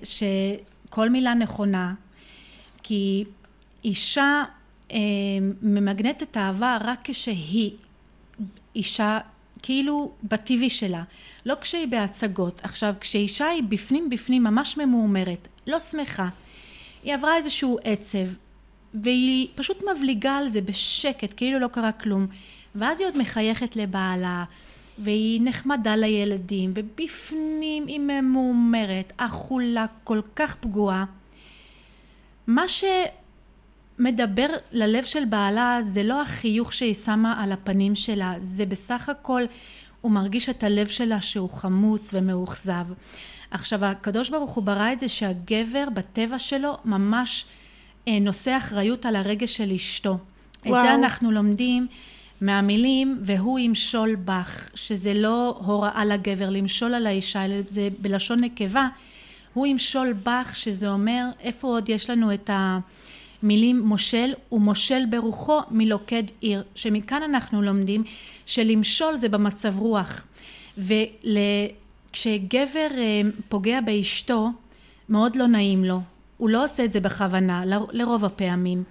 שכל 0.04 1.10
מילה 1.10 1.34
נכונה, 1.34 1.94
כי 2.84 3.24
אישה 3.84 4.44
ממגנטת 5.62 6.38
אהבה 6.38 6.78
רק 6.82 7.00
כשהיא 7.04 7.72
אישה 8.76 9.20
כאילו 9.62 10.12
בטבעי 10.24 10.70
שלה, 10.70 11.04
לא 11.46 11.56
כשהיא 11.62 11.88
בהצגות. 11.88 12.62
עכשיו, 12.64 12.94
כשאישה 13.00 13.48
היא 13.48 13.64
בפנים 13.64 14.10
בפנים 14.10 14.44
ממש 14.44 14.78
ממורמרת, 14.78 15.48
לא 15.68 15.80
שמחה, 15.80 16.30
היא 17.04 17.14
עברה 17.14 17.38
איזשהו 17.38 17.78
עצב, 17.84 18.28
והיא 18.94 19.48
פשוט 19.56 19.84
מבליגה 19.92 20.38
על 20.38 20.50
זה 20.50 20.62
בשקט, 20.62 21.34
כאילו 21.38 21.60
לא 21.60 21.68
קרה 21.68 21.92
כלום. 21.92 22.28
ואז 22.76 23.00
היא 23.00 23.08
עוד 23.08 23.18
מחייכת 23.18 23.76
לבעלה, 23.76 24.44
והיא 25.00 25.42
נחמדה 25.44 25.96
לילדים, 25.96 26.72
ובפנים 26.76 27.88
היא 27.88 28.00
ממורמרת, 28.00 29.14
אכולה, 29.18 29.86
כל 30.04 30.22
כך 30.36 30.56
פגועה. 30.56 31.06
מה 32.48 32.68
שמדבר 33.98 34.48
ללב 34.72 35.06
של 35.06 35.26
בעלה 35.26 35.80
זה 35.84 36.04
לא 36.04 36.22
החיוך 36.22 36.74
שהיא 36.74 36.94
שמה 36.94 37.44
על 37.44 37.52
הפנים 37.52 37.96
שלה, 37.96 38.34
זה 38.42 38.66
בסך 38.66 39.10
הכל 39.10 39.44
הוא 40.02 40.12
מרגיש 40.12 40.50
את 40.50 40.64
הלב 40.64 40.88
שלה 40.88 41.22
שהוא 41.22 41.50
חמוץ 41.50 42.10
ומאוכזב. 42.14 42.86
עכשיו 43.52 43.86
הקדוש 43.86 44.30
ברוך 44.30 44.52
הוא 44.52 44.64
ברא 44.64 44.94
את 44.94 45.00
זה 45.00 45.08
שהגבר 45.08 45.88
בטבע 45.94 46.40
שלו 46.40 46.78
ממש 46.86 47.46
אה, 48.08 48.20
נושא 48.20 48.58
אחריות 48.58 49.06
על 49.06 49.16
הרגש 49.16 49.58
של 49.58 49.72
אשתו. 49.72 50.18
וואו. 50.66 50.78
את 50.78 50.84
זה 50.84 50.94
אנחנו 50.94 51.32
לומדים 51.32 51.88
מהמילים 52.42 53.20
והוא 53.22 53.60
ימשול 53.60 54.16
בך, 54.16 54.70
שזה 54.76 55.14
לא 55.14 55.62
הוראה 55.66 56.06
לגבר 56.06 56.50
למשול 56.50 56.94
על 56.94 57.08
האישה, 57.08 57.46
אלא 57.46 57.56
זה 57.68 57.90
בלשון 58.00 58.40
נקבה. 58.40 58.88
הוא 59.54 59.68
ימשול 59.68 60.14
בך, 60.14 60.52
שזה 60.56 60.90
אומר 60.90 61.26
איפה 61.40 61.68
עוד 61.68 61.90
יש 61.90 62.10
לנו 62.10 62.34
את 62.34 62.50
המילים 63.46 63.80
מושל, 63.80 64.34
ומושל 64.52 65.04
ברוחו 65.10 65.60
מלוכד 65.72 66.24
עיר, 66.42 66.64
שמכאן 66.76 67.24
אנחנו 67.24 67.62
לומדים 67.62 68.04
שלמשול 68.46 69.18
זה 69.18 69.30
במצב 69.30 69.80
רוח. 69.80 70.26
וכשגבר 70.78 72.88
אה, 72.98 73.22
פוגע 73.50 73.82
באשתו, 73.82 74.50
מאוד 75.10 75.36
לא 75.36 75.48
נעים 75.48 75.86
לו, 75.86 76.02
הוא 76.38 76.50
לא 76.50 76.64
עושה 76.64 76.86
את 76.86 76.94
זה 76.94 77.00
בכוונה, 77.00 77.64
לרוב 77.92 78.26
הפעמים. 78.26 78.84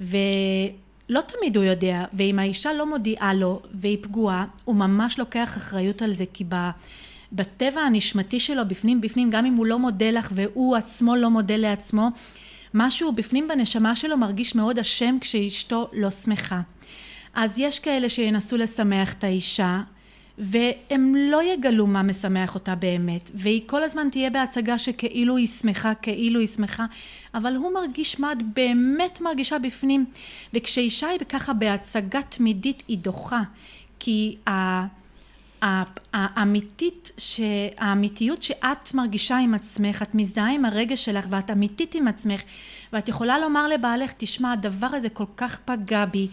ולא 0.00 1.20
תמיד 1.26 1.56
הוא 1.56 1.64
יודע, 1.64 2.04
ואם 2.12 2.38
האישה 2.38 2.72
לא 2.72 2.90
מודיעה 2.90 3.34
לו 3.34 3.60
והיא 3.74 3.98
פגועה, 4.00 4.44
הוא 4.64 4.76
ממש 4.76 5.18
לוקח 5.18 5.56
אחריות 5.56 6.02
על 6.02 6.14
זה, 6.14 6.24
כי 6.32 6.44
בטבע 7.32 7.80
הנשמתי 7.80 8.40
שלו, 8.40 8.62
בפנים 8.68 9.00
בפנים, 9.00 9.30
גם 9.30 9.46
אם 9.46 9.54
הוא 9.54 9.66
לא 9.66 9.78
מודה 9.78 10.10
לך 10.10 10.32
והוא 10.34 10.76
עצמו 10.76 11.16
לא 11.16 11.30
מודה 11.30 11.56
לעצמו, 11.56 12.10
משהו 12.74 13.12
בפנים 13.12 13.48
בנשמה 13.48 13.96
שלו 13.96 14.16
מרגיש 14.16 14.54
מאוד 14.54 14.78
אשם 14.78 15.16
כשאשתו 15.20 15.88
לא 15.92 16.10
שמחה. 16.10 16.60
אז 17.34 17.58
יש 17.58 17.78
כאלה 17.78 18.08
שינסו 18.08 18.56
לשמח 18.56 19.12
את 19.12 19.24
האישה, 19.24 19.80
והם 20.38 21.14
לא 21.16 21.42
יגלו 21.42 21.86
מה 21.86 22.02
משמח 22.02 22.54
אותה 22.54 22.74
באמת, 22.74 23.30
והיא 23.34 23.62
כל 23.66 23.82
הזמן 23.82 24.08
תהיה 24.10 24.30
בהצגה 24.30 24.78
שכאילו 24.78 25.36
היא 25.36 25.46
שמחה, 25.46 25.94
כאילו 25.94 26.40
היא 26.40 26.48
שמחה, 26.48 26.86
אבל 27.34 27.56
הוא 27.56 27.72
מרגיש 27.74 28.20
מה 28.20 28.32
את 28.32 28.42
באמת 28.42 29.20
מרגישה 29.20 29.58
בפנים, 29.58 30.04
וכשאישה 30.54 31.08
היא 31.08 31.18
ככה 31.28 31.52
בהצגה 31.52 32.22
תמידית 32.22 32.82
היא 32.88 32.98
דוחה, 32.98 33.42
כי 33.98 34.36
האמיתית, 36.12 37.10
האמיתיות 37.78 38.42
שאת 38.42 38.94
מרגישה 38.94 39.38
עם 39.38 39.54
עצמך, 39.54 40.02
את 40.02 40.14
מזדהה 40.14 40.50
עם 40.50 40.64
הרגש 40.64 41.04
שלך 41.04 41.26
ואת 41.30 41.50
אמיתית 41.50 41.94
עם 41.94 42.08
עצמך 42.08 42.40
ואת 42.92 43.08
יכולה 43.08 43.38
לומר 43.38 43.68
לבעלך, 43.68 44.12
תשמע, 44.16 44.52
הדבר 44.52 44.86
הזה 44.86 45.08
כל 45.08 45.24
כך 45.36 45.58
פגע 45.64 46.04
בי, 46.04 46.28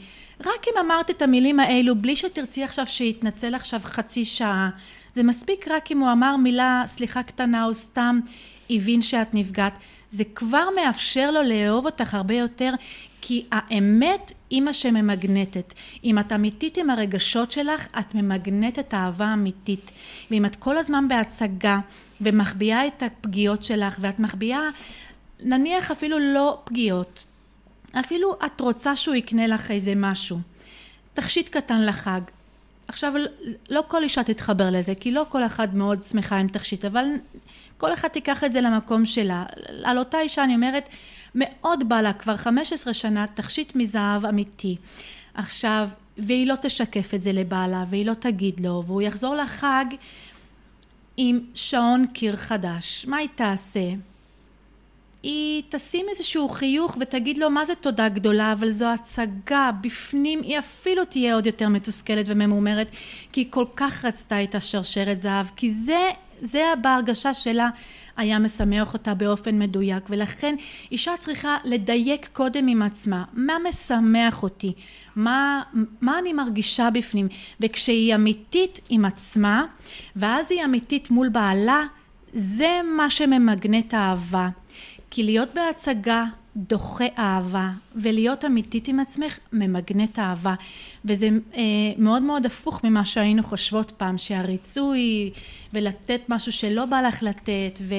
רק 0.45 0.67
אם 0.67 0.85
אמרת 0.85 1.09
את 1.09 1.21
המילים 1.21 1.59
האלו, 1.59 1.95
בלי 1.95 2.15
שתרצי 2.15 2.63
עכשיו 2.63 2.87
שיתנצל 2.87 3.55
עכשיו 3.55 3.79
חצי 3.83 4.25
שעה, 4.25 4.69
זה 5.13 5.23
מספיק 5.23 5.67
רק 5.67 5.91
אם 5.91 5.99
הוא 5.99 6.11
אמר 6.11 6.35
מילה, 6.35 6.83
סליחה 6.87 7.23
קטנה, 7.23 7.65
או 7.65 7.73
סתם 7.73 8.19
הבין 8.69 9.01
שאת 9.01 9.33
נפגעת, 9.33 9.73
זה 10.11 10.23
כבר 10.35 10.67
מאפשר 10.75 11.31
לו 11.31 11.43
לאהוב 11.43 11.85
אותך 11.85 12.13
הרבה 12.13 12.35
יותר, 12.35 12.71
כי 13.21 13.45
האמת 13.51 14.31
היא 14.49 14.61
מה 14.61 14.73
שממגנטת. 14.73 15.73
אם 16.03 16.19
את 16.19 16.31
אמיתית 16.31 16.77
עם 16.77 16.89
הרגשות 16.89 17.51
שלך, 17.51 17.87
את 17.99 18.15
ממגנטת 18.15 18.93
אהבה 18.93 19.33
אמיתית. 19.33 19.91
ואם 20.31 20.45
את 20.45 20.55
כל 20.55 20.77
הזמן 20.77 21.07
בהצגה 21.07 21.79
ומחביאה 22.21 22.87
את 22.87 23.03
הפגיעות 23.03 23.63
שלך, 23.63 23.97
ואת 24.01 24.19
מחביאה, 24.19 24.61
נניח 25.39 25.91
אפילו 25.91 26.19
לא 26.19 26.61
פגיעות, 26.63 27.25
אפילו 27.99 28.35
את 28.45 28.61
רוצה 28.61 28.95
שהוא 28.95 29.15
יקנה 29.15 29.47
לך 29.47 29.71
איזה 29.71 29.93
משהו. 29.95 30.39
תכשיט 31.13 31.49
קטן 31.49 31.85
לחג. 31.85 32.21
עכשיו, 32.87 33.13
לא 33.69 33.83
כל 33.87 34.03
אישה 34.03 34.23
תתחבר 34.23 34.71
לזה, 34.71 34.95
כי 34.95 35.11
לא 35.11 35.25
כל 35.29 35.45
אחד 35.45 35.75
מאוד 35.75 36.03
שמחה 36.03 36.37
עם 36.37 36.47
תכשיט, 36.47 36.85
אבל 36.85 37.05
כל 37.77 37.93
אחד 37.93 38.07
תיקח 38.07 38.43
את 38.43 38.51
זה 38.51 38.61
למקום 38.61 39.05
שלה. 39.05 39.43
על 39.83 39.97
אותה 39.97 40.19
אישה 40.19 40.43
אני 40.43 40.55
אומרת, 40.55 40.89
מאוד 41.35 41.89
בא 41.89 42.01
לה 42.01 42.13
כבר 42.13 42.37
15 42.37 42.93
שנה 42.93 43.25
תכשיט 43.33 43.75
מזהב 43.75 44.25
אמיתי. 44.25 44.75
עכשיו, 45.33 45.89
והיא 46.17 46.47
לא 46.47 46.55
תשקף 46.61 47.13
את 47.13 47.21
זה 47.21 47.31
לבעלה, 47.31 47.85
והיא 47.89 48.05
לא 48.05 48.13
תגיד 48.13 48.65
לו, 48.65 48.83
והוא 48.85 49.01
יחזור 49.01 49.35
לחג 49.35 49.85
עם 51.17 51.39
שעון 51.55 52.05
קיר 52.07 52.35
חדש. 52.35 53.05
מה 53.07 53.17
היא 53.17 53.29
תעשה? 53.35 53.89
היא 55.23 55.63
תשים 55.69 56.05
איזשהו 56.09 56.49
חיוך 56.49 56.97
ותגיד 56.99 57.37
לו 57.37 57.49
מה 57.49 57.65
זה 57.65 57.75
תודה 57.75 58.09
גדולה, 58.09 58.51
אבל 58.51 58.71
זו 58.71 58.85
הצגה, 58.85 59.71
בפנים 59.81 60.41
היא 60.43 60.59
אפילו 60.59 61.05
תהיה 61.05 61.35
עוד 61.35 61.45
יותר 61.45 61.69
מתוסכלת 61.69 62.25
וממומרת, 62.29 62.87
כי 63.31 63.41
היא 63.41 63.47
כל 63.49 63.65
כך 63.75 64.05
רצתה 64.05 64.43
את 64.43 64.55
השרשרת 64.55 65.21
זהב, 65.21 65.45
כי 65.55 65.73
זה, 65.73 66.09
זה 66.41 66.63
בהרגשה 66.81 67.33
שלה 67.33 67.69
היה 68.17 68.39
משמח 68.39 68.93
אותה 68.93 69.13
באופן 69.13 69.59
מדויק, 69.59 70.03
ולכן 70.09 70.55
אישה 70.91 71.11
צריכה 71.19 71.57
לדייק 71.63 72.29
קודם 72.33 72.67
עם 72.67 72.81
עצמה, 72.81 73.23
מה 73.33 73.53
משמח 73.69 74.43
אותי, 74.43 74.73
מה, 75.15 75.63
מה 76.01 76.19
אני 76.19 76.33
מרגישה 76.33 76.89
בפנים, 76.89 77.27
וכשהיא 77.59 78.15
אמיתית 78.15 78.79
עם 78.89 79.05
עצמה, 79.05 79.65
ואז 80.15 80.51
היא 80.51 80.65
אמיתית 80.65 81.11
מול 81.11 81.29
בעלה, 81.29 81.83
זה 82.33 82.81
מה 82.97 83.09
שממגנט 83.09 83.93
האהבה. 83.93 84.49
כי 85.09 85.23
להיות 85.23 85.49
בהצגה 85.53 86.25
דוחה 86.55 87.05
אהבה, 87.17 87.69
ולהיות 87.95 88.45
אמיתית 88.45 88.87
עם 88.87 88.99
עצמך 88.99 89.39
ממגנט 89.53 90.19
אהבה. 90.19 90.53
וזה 91.05 91.29
אה, 91.53 91.61
מאוד 91.97 92.21
מאוד 92.21 92.45
הפוך 92.45 92.83
ממה 92.83 93.05
שהיינו 93.05 93.43
חושבות 93.43 93.91
פעם, 93.91 94.17
שהריצוי 94.17 95.31
ולתת 95.73 96.21
משהו 96.29 96.51
שלא 96.51 96.85
בא 96.85 97.01
לך 97.01 97.23
לתת, 97.23 97.79
ו, 97.81 97.95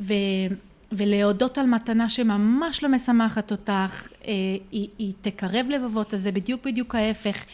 ו, 0.00 0.14
ולהודות 0.92 1.58
על 1.58 1.66
מתנה 1.66 2.08
שממש 2.08 2.82
לא 2.82 2.88
משמחת 2.88 3.50
אותך, 3.50 4.08
אה, 4.26 4.32
היא, 4.72 4.88
היא 4.98 5.12
תקרב 5.20 5.66
לבבות, 5.68 6.14
אז 6.14 6.22
זה 6.22 6.32
בדיוק 6.32 6.66
בדיוק 6.66 6.94
ההפך. 6.94 7.44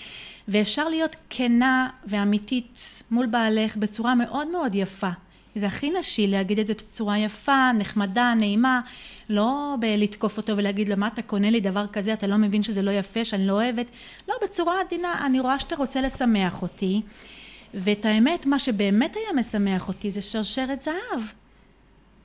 ואפשר 0.49 0.88
להיות 0.88 1.16
כנה 1.31 1.88
ואמיתית 2.05 3.02
מול 3.11 3.26
בעלך 3.26 3.76
בצורה 3.76 4.14
מאוד 4.14 4.49
מאוד 4.49 4.75
יפה. 4.75 5.11
זה 5.57 5.67
הכי 5.67 5.91
נשי 5.91 6.27
להגיד 6.27 6.59
את 6.59 6.67
זה 6.67 6.75
בצורה 6.75 7.19
יפה, 7.19 7.73
נחמדה, 7.73 8.35
נעימה, 8.39 8.81
לא 9.29 9.75
בלתקוף 9.81 10.37
אותו 10.37 10.57
ולהגיד 10.57 10.89
לו 10.89 10.97
מה 10.97 11.07
אתה 11.07 11.23
קונה 11.23 11.51
לי 11.51 11.61
דבר 11.61 11.87
כזה, 11.87 12.13
אתה 12.13 12.27
לא 12.27 12.37
מבין 12.37 12.63
שזה 12.63 12.83
לא 12.83 12.91
יפה, 12.91 13.25
שאני 13.25 13.47
לא 13.47 13.53
אוהבת, 13.53 13.87
לא, 14.29 14.35
בצורה 14.43 14.81
עדינה, 14.81 15.27
אני 15.27 15.41
רואה 15.41 15.59
שאתה 15.59 15.77
רוצה 15.77 16.01
לשמח 16.01 16.63
אותי, 16.63 17.03
ואת 17.75 18.05
האמת, 18.05 18.47
מה 18.47 18.59
שבאמת 18.59 19.17
היה 19.17 19.33
משמח 19.41 19.89
אותי 19.89 20.11
זה 20.11 20.23
שרשרת 20.23 20.83
זהב. 20.83 21.21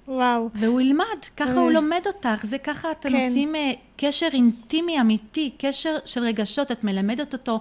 וואו. 0.08 0.50
והוא 0.56 0.82
ילמד, 0.82 1.06
ככה 1.38 1.52
אה. 1.52 1.60
הוא 1.60 1.72
לומד 1.72 2.02
אותך, 2.08 2.46
זה 2.46 2.58
ככה 2.58 2.92
אתם 2.92 3.10
כן. 3.10 3.16
עושים 3.16 3.56
אה, 3.56 3.72
קשר 3.98 4.28
אינטימי 4.34 5.02
אמיתי, 5.02 5.52
קשר 5.58 5.98
של 6.06 6.24
רגשות, 6.24 6.72
את 6.72 6.84
מלמדת 6.84 7.34
אותו 7.34 7.60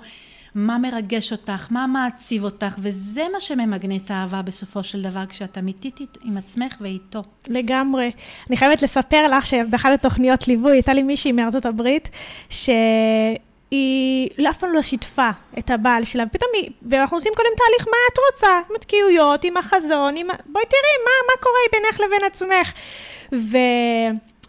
מה 0.55 0.79
מרגש 0.79 1.33
אותך, 1.33 1.67
מה 1.71 1.87
מעציב 1.87 2.45
אותך, 2.45 2.75
וזה 2.79 3.23
מה 3.33 3.41
שממגנט 3.41 4.11
אהבה 4.11 4.43
בסופו 4.43 4.83
של 4.83 5.03
דבר, 5.03 5.27
כשאת 5.29 5.59
אמיתית 5.59 6.01
עם 6.25 6.37
עצמך 6.37 6.75
ואיתו. 6.81 7.23
לגמרי. 7.49 8.11
אני 8.49 8.57
חייבת 8.57 8.83
לספר 8.83 9.29
לך 9.29 9.47
שבאחת 9.47 9.91
התוכניות 9.93 10.49
ליווי 10.49 10.73
הייתה 10.73 10.95
לי 10.95 11.03
מישהי 11.03 11.33
מארצות 11.33 11.67
הברית, 11.67 12.09
שהיא 12.51 14.29
לא- 14.39 14.51
אף 14.51 14.57
פעם 14.57 14.73
לא 14.73 14.83
שיתפה 14.83 15.31
את 15.59 15.71
הבעל 15.71 16.05
שלה, 16.05 16.25
ופתאום 16.27 16.51
היא, 16.55 16.71
ואנחנו 16.83 17.17
עושים 17.17 17.33
קודם 17.37 17.49
תהליך, 17.57 17.89
מה 17.89 17.97
את 18.13 18.19
רוצה? 18.33 18.69
עם 18.71 18.77
התקיעויות, 18.77 19.45
עם 19.45 19.57
החזון, 19.57 20.17
עם... 20.17 20.27
בואי 20.47 20.65
תראי, 20.65 20.97
מה, 21.05 21.11
מה 21.27 21.43
קורה 21.43 21.61
בינך 21.73 22.01
לבין 22.01 22.25
עצמך? 22.27 22.73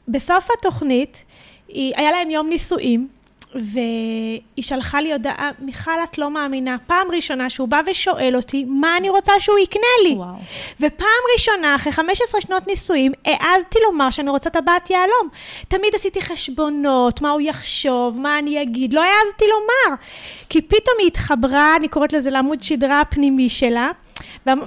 ובסוף 0.10 0.48
התוכנית, 0.60 1.24
היא, 1.68 1.94
היה 1.98 2.12
להם 2.12 2.32
יום 2.32 2.50
נישואים, 2.50 3.08
והיא 3.56 4.64
שלחה 4.64 5.02
לי 5.02 5.14
הודעה, 5.14 5.50
מיכל, 5.60 5.92
את 6.04 6.18
לא 6.18 6.32
מאמינה, 6.32 6.78
פעם 6.88 7.08
ראשונה 7.12 7.50
שהוא 7.50 7.68
בא 7.68 7.82
ושואל 7.88 8.36
אותי, 8.36 8.66
מה 8.68 8.98
אני 8.98 9.10
רוצה 9.10 9.34
שהוא 9.40 9.60
יקנה 9.60 9.82
לי? 10.04 10.14
וואו. 10.14 10.36
ופעם 10.80 11.08
ראשונה, 11.34 11.76
אחרי 11.76 11.92
15 11.92 12.42
שנות 12.42 12.68
נישואים, 12.68 13.12
העזתי 13.26 13.80
לומר 13.84 14.12
שאני 14.12 14.30
רוצה 14.30 14.50
טבעת 14.50 14.90
יהלום. 14.90 15.30
תמיד 15.68 15.96
עשיתי 15.96 16.22
חשבונות, 16.22 17.22
מה 17.22 17.30
הוא 17.30 17.42
יחשוב, 17.42 18.20
מה 18.20 18.40
אני 18.40 18.62
אגיד, 18.62 18.94
לא 18.94 19.04
העזתי 19.04 19.46
לומר. 19.50 20.02
כי 20.50 20.62
פתאום 20.62 20.96
היא 21.00 21.08
התחברה, 21.08 21.76
אני 21.76 21.88
קוראת 21.88 22.14
לזה 22.14 22.30
לעמוד 22.30 22.64
שדרה 22.64 23.02
הפנימי 23.02 23.50
שלה, 23.50 23.92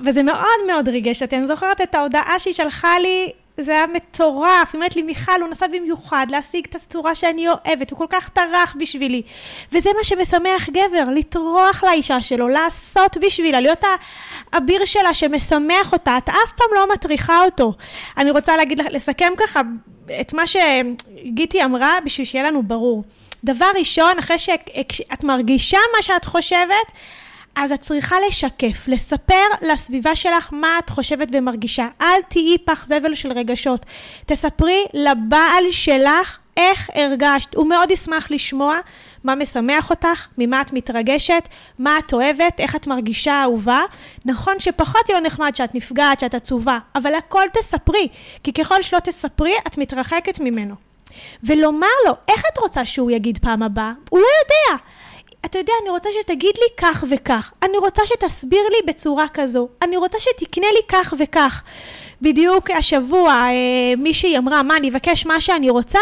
וזה 0.04 0.22
מאוד 0.22 0.66
מאוד 0.66 0.88
ריגש 0.88 1.22
אותי. 1.22 1.36
אני 1.36 1.46
זוכרת 1.46 1.80
את 1.80 1.94
ההודעה 1.94 2.38
שהיא 2.38 2.54
שלחה 2.54 2.98
לי, 2.98 3.30
זה 3.60 3.72
היה 3.72 3.86
מטורף. 3.86 4.68
היא 4.72 4.74
אומרת 4.74 4.96
לי, 4.96 5.02
מיכל, 5.02 5.40
הוא 5.40 5.48
נסע 5.48 5.66
במיוחד 5.66 6.26
להשיג 6.30 6.66
את 6.70 6.74
הצורה 6.74 7.14
שאני 7.14 7.48
אוהבת, 7.48 7.90
הוא 7.90 7.98
כל 7.98 8.06
כך 8.10 8.28
טרח 8.28 8.76
בשבילי. 8.78 9.22
וזה 9.72 9.90
מה 9.96 10.04
שמשמח 10.04 10.68
גבר, 10.68 11.10
לטרוח 11.14 11.84
לאישה 11.84 12.22
שלו, 12.22 12.48
לעשות 12.48 13.16
בשבילה, 13.20 13.60
להיות 13.60 13.84
האביר 14.52 14.84
שלה 14.84 15.14
שמשמח 15.14 15.92
אותה. 15.92 16.18
את 16.18 16.28
אף 16.28 16.52
פעם 16.56 16.68
לא 16.74 16.94
מטריחה 16.94 17.44
אותו. 17.44 17.72
אני 18.16 18.30
רוצה 18.30 18.56
להגיד, 18.56 18.80
לסכם 18.90 19.32
ככה 19.36 19.60
את 20.20 20.32
מה 20.32 20.42
שגיטי 20.46 21.64
אמרה, 21.64 21.98
בשביל 22.04 22.26
שיהיה 22.26 22.44
לנו 22.50 22.62
ברור. 22.62 23.04
דבר 23.44 23.70
ראשון, 23.78 24.18
אחרי 24.18 24.38
שאת 24.38 25.24
מרגישה 25.24 25.78
מה 25.96 26.02
שאת 26.02 26.24
חושבת, 26.24 26.92
אז 27.56 27.72
את 27.72 27.80
צריכה 27.80 28.16
לשקף, 28.28 28.88
לספר 28.88 29.44
לסביבה 29.62 30.16
שלך 30.16 30.48
מה 30.52 30.78
את 30.78 30.90
חושבת 30.90 31.28
ומרגישה. 31.32 31.88
אל 32.00 32.22
תהיי 32.28 32.58
פח 32.58 32.86
זבל 32.86 33.14
של 33.14 33.32
רגשות. 33.32 33.86
תספרי 34.26 34.84
לבעל 34.94 35.64
שלך 35.70 36.38
איך 36.56 36.90
הרגשת. 36.94 37.54
הוא 37.54 37.66
מאוד 37.66 37.90
ישמח 37.90 38.30
לשמוע 38.30 38.78
מה 39.24 39.34
משמח 39.34 39.90
אותך, 39.90 40.26
ממה 40.38 40.60
את 40.60 40.72
מתרגשת, 40.72 41.48
מה 41.78 41.98
את 41.98 42.12
אוהבת, 42.12 42.60
איך 42.60 42.76
את 42.76 42.86
מרגישה 42.86 43.42
אהובה. 43.42 43.80
נכון 44.24 44.54
שפחות 44.58 45.08
יהיה 45.08 45.20
לו 45.20 45.26
נחמד 45.26 45.56
שאת 45.56 45.74
נפגעת, 45.74 46.20
שאת 46.20 46.34
עצובה, 46.34 46.78
אבל 46.94 47.14
הכל 47.14 47.44
תספרי, 47.52 48.08
כי 48.42 48.52
ככל 48.52 48.82
שלא 48.82 48.98
תספרי, 48.98 49.54
את 49.66 49.78
מתרחקת 49.78 50.40
ממנו. 50.40 50.74
ולומר 51.44 51.86
לו, 52.06 52.12
איך 52.28 52.42
את 52.52 52.58
רוצה 52.58 52.84
שהוא 52.84 53.10
יגיד 53.10 53.38
פעם 53.38 53.62
הבאה? 53.62 53.92
הוא 54.10 54.20
לא 54.20 54.26
יודע. 54.26 54.84
אתה 55.44 55.58
יודע, 55.58 55.72
אני 55.82 55.90
רוצה 55.90 56.08
שתגיד 56.20 56.54
לי 56.56 56.66
כך 56.76 57.04
וכך. 57.10 57.52
אני 57.62 57.76
רוצה 57.78 58.02
שתסביר 58.06 58.62
לי 58.70 58.92
בצורה 58.92 59.26
כזו. 59.34 59.68
אני 59.82 59.96
רוצה 59.96 60.18
שתקנה 60.20 60.66
לי 60.74 60.80
כך 60.88 61.14
וכך. 61.18 61.62
בדיוק 62.22 62.70
השבוע 62.70 63.32
אה, 63.32 63.96
מישהי 63.96 64.38
אמרה, 64.38 64.62
מה, 64.62 64.76
אני 64.76 64.90
אבקש 64.90 65.26
מה 65.26 65.40
שאני 65.40 65.70
רוצה? 65.70 65.98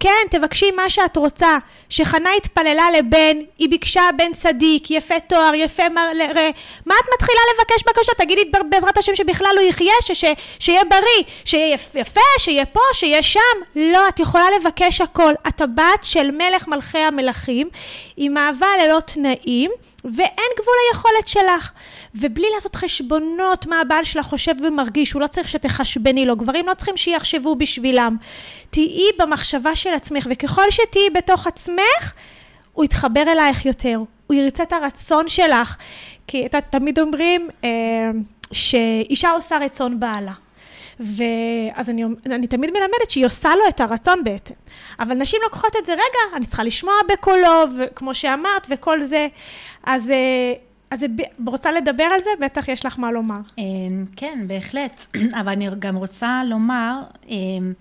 כן, 0.00 0.26
תבקשי 0.30 0.70
מה 0.70 0.90
שאת 0.90 1.16
רוצה. 1.16 1.58
שחנה 1.88 2.30
התפללה 2.36 2.90
לבן, 2.98 3.36
היא 3.58 3.68
ביקשה 3.70 4.02
בן 4.16 4.32
צדיק, 4.32 4.90
יפה 4.90 5.20
תואר, 5.20 5.54
יפה 5.54 5.88
מראה. 5.88 6.50
מה 6.86 6.94
את 7.00 7.04
מתחילה 7.14 7.40
לבקש 7.54 7.82
בקשות? 7.88 8.14
תגידי 8.16 8.42
בעזרת 8.68 8.98
השם 8.98 9.14
שבכלל 9.14 9.54
הוא 9.58 9.68
יחיה, 9.68 9.92
ש- 10.02 10.12
ש- 10.12 10.24
שיהיה 10.58 10.84
בריא, 10.84 11.24
שיהיה 11.44 11.74
יפ- 11.74 11.96
יפה, 12.00 12.20
שיהיה 12.38 12.66
פה, 12.66 12.80
שיהיה 12.92 13.22
שם. 13.22 13.40
לא, 13.76 14.08
את 14.08 14.20
יכולה 14.20 14.44
לבקש 14.60 15.00
הכל. 15.00 15.32
את 15.48 15.60
הבת 15.60 15.82
של 16.02 16.30
מלך 16.30 16.68
מלכי 16.68 16.98
המלכים, 16.98 17.68
עם 18.16 18.38
אהבה 18.38 18.66
ללא 18.84 19.00
תנאים. 19.00 19.70
ואין 20.04 20.50
גבול 20.58 20.74
ליכולת 20.92 21.28
שלך. 21.28 21.70
ובלי 22.14 22.46
לעשות 22.54 22.76
חשבונות 22.76 23.66
מה 23.66 23.80
הבעל 23.80 24.04
שלך 24.04 24.26
חושב 24.26 24.54
ומרגיש, 24.66 25.12
הוא 25.12 25.22
לא 25.22 25.26
צריך 25.26 25.48
שתחשבני 25.48 26.26
לו, 26.26 26.36
גברים 26.36 26.66
לא 26.66 26.74
צריכים 26.74 26.96
שיחשבו 26.96 27.54
בשבילם. 27.56 28.16
תהיי 28.70 29.08
במחשבה 29.18 29.76
של 29.76 29.90
עצמך, 29.90 30.26
וככל 30.30 30.70
שתהיי 30.70 31.10
בתוך 31.10 31.46
עצמך, 31.46 32.12
הוא 32.72 32.84
יתחבר 32.84 33.22
אלייך 33.22 33.66
יותר, 33.66 34.00
הוא 34.26 34.34
ירצה 34.34 34.62
את 34.62 34.72
הרצון 34.72 35.28
שלך. 35.28 35.76
כי 36.26 36.46
את, 36.46 36.54
תמיד 36.70 36.98
אומרים 36.98 37.48
אה, 37.64 37.70
שאישה 38.52 39.30
עושה 39.30 39.58
רצון 39.58 40.00
בעלה. 40.00 40.32
ואז 41.00 41.90
אני, 41.90 42.04
אני 42.26 42.46
תמיד 42.46 42.70
מלמדת 42.70 43.10
שהיא 43.10 43.26
עושה 43.26 43.54
לו 43.54 43.62
את 43.68 43.80
הרצון 43.80 44.24
בעצם. 44.24 44.54
אבל 45.00 45.14
נשים 45.14 45.40
לוקחות 45.44 45.76
את 45.76 45.86
זה, 45.86 45.92
רגע, 45.92 46.36
אני 46.36 46.46
צריכה 46.46 46.64
לשמוע 46.64 46.94
בקולו, 47.12 47.64
וכמו 47.78 48.14
שאמרת, 48.14 48.66
וכל 48.70 49.02
זה. 49.02 49.28
אז, 49.84 50.10
אה, 50.10 50.52
אז 50.90 51.04
רוצה 51.46 51.72
לדבר 51.72 52.04
על 52.04 52.20
זה? 52.22 52.30
בטח 52.40 52.68
יש 52.68 52.86
לך 52.86 52.98
מה 52.98 53.12
לומר. 53.12 53.40
אמ, 53.58 54.04
כן, 54.16 54.44
בהחלט. 54.46 55.06
אבל 55.40 55.48
אני 55.48 55.68
גם 55.78 55.96
רוצה 55.96 56.42
לומר 56.44 57.00
אמ, 57.28 57.72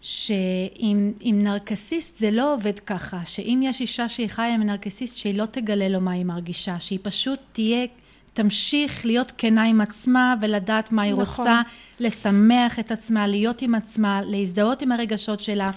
שעם 0.00 1.12
עם 1.20 1.42
נרקסיסט 1.42 2.18
זה 2.18 2.30
לא 2.30 2.54
עובד 2.54 2.78
ככה, 2.78 3.20
שאם 3.24 3.60
יש 3.62 3.80
אישה 3.80 4.08
שהיא 4.08 4.28
חיה 4.28 4.54
עם 4.54 4.62
נרקסיסט, 4.62 5.16
שהיא 5.16 5.34
לא 5.34 5.46
תגלה 5.46 5.88
לו 5.88 6.00
מה 6.00 6.12
היא 6.12 6.24
מרגישה, 6.24 6.80
שהיא 6.80 6.98
פשוט 7.02 7.38
תהיה, 7.52 7.86
תמשיך 8.32 9.06
להיות 9.06 9.32
כנה 9.38 9.64
עם 9.64 9.80
עצמה 9.80 10.34
ולדעת 10.40 10.92
מה 10.92 11.02
היא 11.02 11.12
נכון. 11.12 11.24
רוצה, 11.24 11.62
לשמח 12.00 12.78
את 12.78 12.90
עצמה, 12.90 13.26
להיות 13.26 13.62
עם 13.62 13.74
עצמה, 13.74 14.20
להזדהות 14.24 14.82
עם 14.82 14.92
הרגשות 14.92 15.40
שלה, 15.40 15.70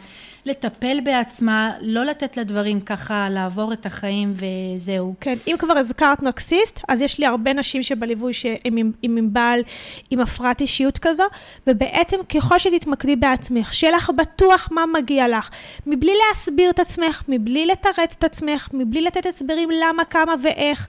לטפל 0.45 0.99
בעצמה, 1.03 1.71
לא 1.81 2.05
לתת 2.05 2.37
לדברים 2.37 2.81
ככה 2.81 3.27
לעבור 3.29 3.73
את 3.73 3.85
החיים 3.85 4.33
וזהו. 4.35 5.13
כן, 5.21 5.37
אם 5.47 5.55
כבר 5.59 5.77
הזכרת 5.77 6.23
נרקסיסט, 6.23 6.79
אז 6.89 7.01
יש 7.01 7.19
לי 7.19 7.25
הרבה 7.25 7.53
נשים 7.53 7.83
שבליווי 7.83 8.33
שהם 8.33 8.57
עם, 8.63 8.91
עם, 9.01 9.17
עם 9.17 9.33
בעל 9.33 9.61
עם 10.09 10.19
הפרעת 10.19 10.61
אישיות 10.61 10.97
כזו, 10.97 11.23
ובעצם 11.67 12.17
ככל 12.35 12.59
שתתמקדי 12.59 13.15
בעצמך, 13.15 13.73
שיהיה 13.73 13.95
לך 13.95 14.09
בטוח 14.09 14.69
מה 14.71 14.85
מגיע 14.93 15.27
לך, 15.27 15.49
מבלי 15.87 16.13
להסביר 16.27 16.69
את 16.69 16.79
עצמך, 16.79 17.23
מבלי 17.27 17.65
לתרץ 17.65 18.15
את 18.19 18.23
עצמך, 18.23 18.69
מבלי 18.73 19.01
לתת 19.01 19.25
הסברים 19.25 19.69
למה, 19.71 20.05
כמה 20.05 20.33
ואיך, 20.41 20.87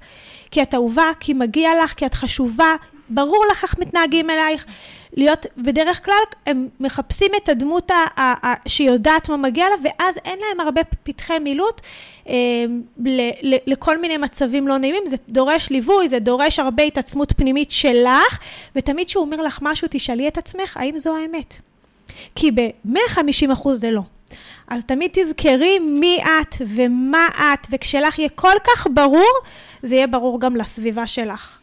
כי 0.50 0.62
את 0.62 0.74
אהובה, 0.74 1.10
כי 1.20 1.34
מגיע 1.34 1.70
לך, 1.84 1.94
כי 1.94 2.06
את 2.06 2.14
חשובה, 2.14 2.74
ברור 3.08 3.44
לך 3.50 3.64
איך 3.64 3.78
מתנהגים 3.78 4.30
אלייך. 4.30 4.64
להיות, 5.16 5.46
בדרך 5.56 6.04
כלל 6.04 6.14
הם 6.46 6.68
מחפשים 6.80 7.30
את 7.42 7.48
הדמות 7.48 7.90
ה- 7.90 7.94
ה- 7.94 8.46
ה- 8.46 8.68
שיודעת 8.68 9.28
מה 9.28 9.36
מגיע 9.36 9.66
לה, 9.68 9.76
ואז 9.90 10.16
אין 10.24 10.38
להם 10.38 10.60
הרבה 10.60 10.80
פתחי 11.02 11.38
מילוט 11.38 11.80
אה, 12.28 12.34
ל- 13.04 13.54
ל- 13.54 13.72
לכל 13.72 13.98
מיני 13.98 14.16
מצבים 14.16 14.68
לא 14.68 14.78
נעימים. 14.78 15.02
זה 15.06 15.16
דורש 15.28 15.70
ליווי, 15.70 16.08
זה 16.08 16.18
דורש 16.18 16.58
הרבה 16.58 16.82
התעצמות 16.82 17.32
פנימית 17.36 17.70
שלך, 17.70 18.38
ותמיד 18.76 19.06
כשהוא 19.06 19.24
אומר 19.24 19.42
לך 19.42 19.58
משהו, 19.62 19.88
תשאלי 19.90 20.28
את 20.28 20.38
עצמך, 20.38 20.76
האם 20.76 20.98
זו 20.98 21.16
האמת? 21.16 21.60
כי 22.34 22.50
ב-150 22.50 23.52
אחוז 23.52 23.80
זה 23.80 23.90
לא. 23.90 24.02
אז 24.68 24.84
תמיד 24.84 25.10
תזכרי 25.14 25.78
מי 25.78 26.18
את 26.24 26.54
ומה 26.60 27.28
את, 27.28 27.66
וכשלך 27.70 28.18
יהיה 28.18 28.28
כל 28.28 28.56
כך 28.66 28.86
ברור, 28.94 29.32
זה 29.82 29.94
יהיה 29.94 30.06
ברור 30.06 30.40
גם 30.40 30.56
לסביבה 30.56 31.06
שלך. 31.06 31.58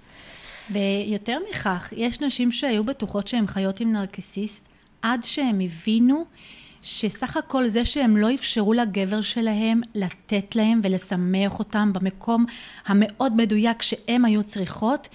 ויותר 0.69 1.37
מכך, 1.49 1.93
יש 1.97 2.21
נשים 2.21 2.51
שהיו 2.51 2.83
בטוחות 2.83 3.27
שהן 3.27 3.47
חיות 3.47 3.79
עם 3.79 3.91
נרקסיסט, 3.91 4.65
עד 5.01 5.23
שהן 5.23 5.61
הבינו 5.61 6.25
שסך 6.81 7.37
הכל 7.37 7.69
זה 7.69 7.85
שהם 7.85 8.17
לא 8.17 8.33
אפשרו 8.33 8.73
לגבר 8.73 9.21
שלהם 9.21 9.81
לתת 9.95 10.55
להם 10.55 10.79
ולשמח 10.83 11.59
אותם 11.59 11.93
במקום 11.93 12.45
המאוד 12.85 13.35
מדויק 13.35 13.81
שהם 13.81 14.25
היו 14.25 14.43
צריכות, 14.43 15.07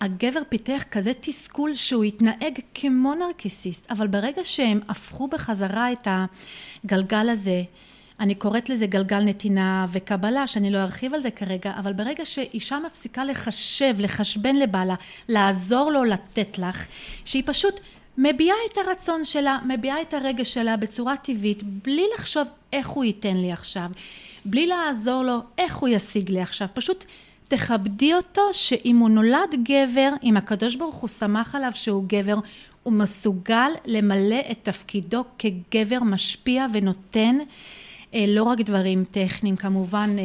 הגבר 0.00 0.40
פיתח 0.48 0.84
כזה 0.90 1.12
תסכול 1.20 1.74
שהוא 1.74 2.04
התנהג 2.04 2.58
כמו 2.74 3.14
נרקסיסט, 3.14 3.90
אבל 3.90 4.06
ברגע 4.06 4.42
שהם 4.44 4.80
הפכו 4.88 5.28
בחזרה 5.28 5.92
את 5.92 6.08
הגלגל 6.84 7.28
הזה, 7.28 7.62
אני 8.20 8.34
קוראת 8.34 8.68
לזה 8.68 8.86
גלגל 8.86 9.20
נתינה 9.20 9.86
וקבלה, 9.92 10.46
שאני 10.46 10.70
לא 10.70 10.78
ארחיב 10.78 11.14
על 11.14 11.22
זה 11.22 11.30
כרגע, 11.30 11.72
אבל 11.78 11.92
ברגע 11.92 12.24
שאישה 12.24 12.78
מפסיקה 12.86 13.24
לחשב, 13.24 13.94
לחשבן 13.98 14.56
לבעלה, 14.56 14.94
לעזור 15.28 15.92
לו 15.92 16.04
לתת 16.04 16.58
לך, 16.58 16.86
שהיא 17.24 17.42
פשוט 17.46 17.80
מביעה 18.18 18.56
את 18.72 18.78
הרצון 18.78 19.24
שלה, 19.24 19.58
מביעה 19.68 20.02
את 20.02 20.14
הרגש 20.14 20.54
שלה 20.54 20.76
בצורה 20.76 21.16
טבעית, 21.16 21.62
בלי 21.62 22.04
לחשוב 22.14 22.48
איך 22.72 22.88
הוא 22.88 23.04
ייתן 23.04 23.36
לי 23.36 23.52
עכשיו, 23.52 23.90
בלי 24.44 24.66
לעזור 24.66 25.22
לו 25.22 25.38
איך 25.58 25.76
הוא 25.76 25.88
ישיג 25.88 26.30
לי 26.30 26.40
עכשיו, 26.40 26.68
פשוט 26.74 27.04
תכבדי 27.48 28.14
אותו 28.14 28.42
שאם 28.52 28.96
הוא 28.96 29.10
נולד 29.10 29.54
גבר, 29.62 30.10
אם 30.22 30.36
הקדוש 30.36 30.74
ברוך 30.74 30.94
הוא 30.94 31.08
שמח 31.08 31.54
עליו 31.54 31.70
שהוא 31.74 32.04
גבר, 32.06 32.36
הוא 32.82 32.92
מסוגל 32.92 33.70
למלא 33.86 34.40
את 34.50 34.58
תפקידו 34.62 35.24
כגבר 35.38 35.98
משפיע 36.02 36.66
ונותן 36.72 37.38
לא 38.14 38.42
רק 38.42 38.60
דברים 38.60 39.04
טכניים 39.10 39.56
כמובן, 39.56 40.16
אה, 40.18 40.24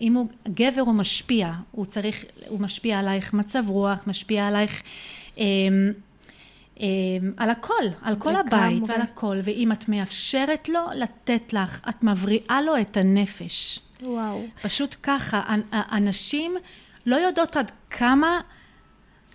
אם 0.00 0.14
הוא 0.14 0.28
גבר 0.48 0.80
הוא 0.80 0.94
משפיע, 0.94 1.52
הוא 1.70 1.86
צריך, 1.86 2.24
הוא 2.48 2.60
משפיע 2.60 2.98
עלייך 2.98 3.34
מצב 3.34 3.64
רוח, 3.66 4.04
משפיע 4.06 4.48
עלייך 4.48 4.82
אה, 5.38 5.44
על 7.36 7.50
הכל, 7.50 7.82
על 8.02 8.16
כל 8.16 8.36
הבית 8.36 8.82
ועל 8.86 9.00
הכל, 9.00 9.36
ואם 9.44 9.72
את 9.72 9.88
מאפשרת 9.88 10.68
לו 10.68 10.80
לתת 10.94 11.52
לך, 11.52 11.80
את 11.88 12.04
מבריאה 12.04 12.62
לו 12.62 12.80
את 12.80 12.96
הנפש. 12.96 13.80
וואו. 14.02 14.46
פשוט 14.62 14.96
ככה, 15.02 15.42
הנשים 15.72 16.56
לא 17.06 17.16
יודעות 17.16 17.56
עד 17.56 17.72
כמה 17.90 18.40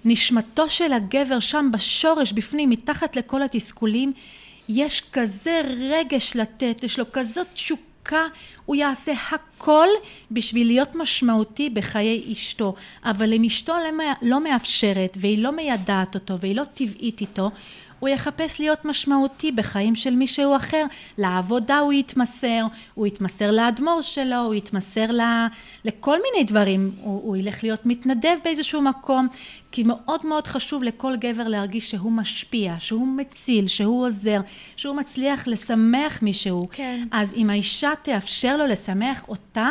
נשמתו 0.06 0.70
של 0.70 0.94
הגבר 0.94 1.40
שם 1.40 1.70
בשורש, 1.74 2.32
בפנים, 2.32 2.70
מתחת 2.70 3.16
לכל 3.16 3.44
התסכולים, 3.44 4.14
יש 4.69 5.02
כזה 5.12 5.62
רגש 5.91 6.36
לתת, 6.36 6.84
יש 6.84 6.99
לו 6.99 7.06
כזאת 7.12 7.47
תשוקה, 7.54 8.26
הוא 8.65 8.76
יעשה 8.76 9.13
הכל 9.32 9.88
בשביל 10.32 10.67
להיות 10.67 10.95
משמעותי 10.95 11.69
בחיי 11.69 12.32
אשתו. 12.32 12.76
אבל 13.04 13.34
אם 13.34 13.43
אשתו 13.43 13.73
לא, 13.78 14.04
לא 14.21 14.43
מאפשרת 14.43 15.17
והיא 15.19 15.43
לא 15.43 15.52
מיידעת 15.52 16.15
אותו 16.15 16.39
והיא 16.39 16.56
לא 16.56 16.63
טבעית 16.73 17.21
איתו, 17.21 17.52
הוא 18.04 18.10
יחפש 18.10 18.60
להיות 18.60 18.86
משמעותי 18.86 19.52
בחיים 19.52 19.96
של 19.96 20.16
מישהו 20.16 20.56
אחר. 20.56 20.86
לעבודה 21.18 21.80
הוא 21.80 21.94
יתמסר, 21.94 22.66
הוא 22.94 23.08
יתמסר 23.08 23.52
לאדמו"ר 23.52 24.02
שלו, 24.02 24.36
הוא 24.36 24.54
יתמסר 24.54 25.12
ל... 25.12 25.22
לכל 25.86 26.18
מיני 26.24 26.44
דברים. 26.44 26.92
הוא, 27.02 27.22
הוא 27.24 27.38
ילך 27.38 27.63
להיות 27.63 27.86
מתנדב 27.86 28.36
באיזשהו 28.44 28.82
מקום, 28.82 29.28
כי 29.72 29.84
מאוד 29.84 30.26
מאוד 30.26 30.48
חשוב 30.48 30.84
לכל 30.84 31.16
גבר 31.16 31.48
להרגיש 31.48 31.92
שהוא 31.92 32.12
משפיע, 32.12 32.76
שהוא 32.80 33.08
מציל, 33.08 33.68
שהוא 33.68 34.06
עוזר, 34.06 34.42
שהוא 34.76 34.96
מצליח 34.96 35.48
לשמח 35.48 36.22
מישהו. 36.22 36.68
כן. 36.72 37.08
אז 37.12 37.34
אם 37.34 37.50
האישה 37.50 37.92
תאפשר 38.02 38.58
לו 38.58 38.68
לשמח 38.68 39.24
אותה, 39.28 39.70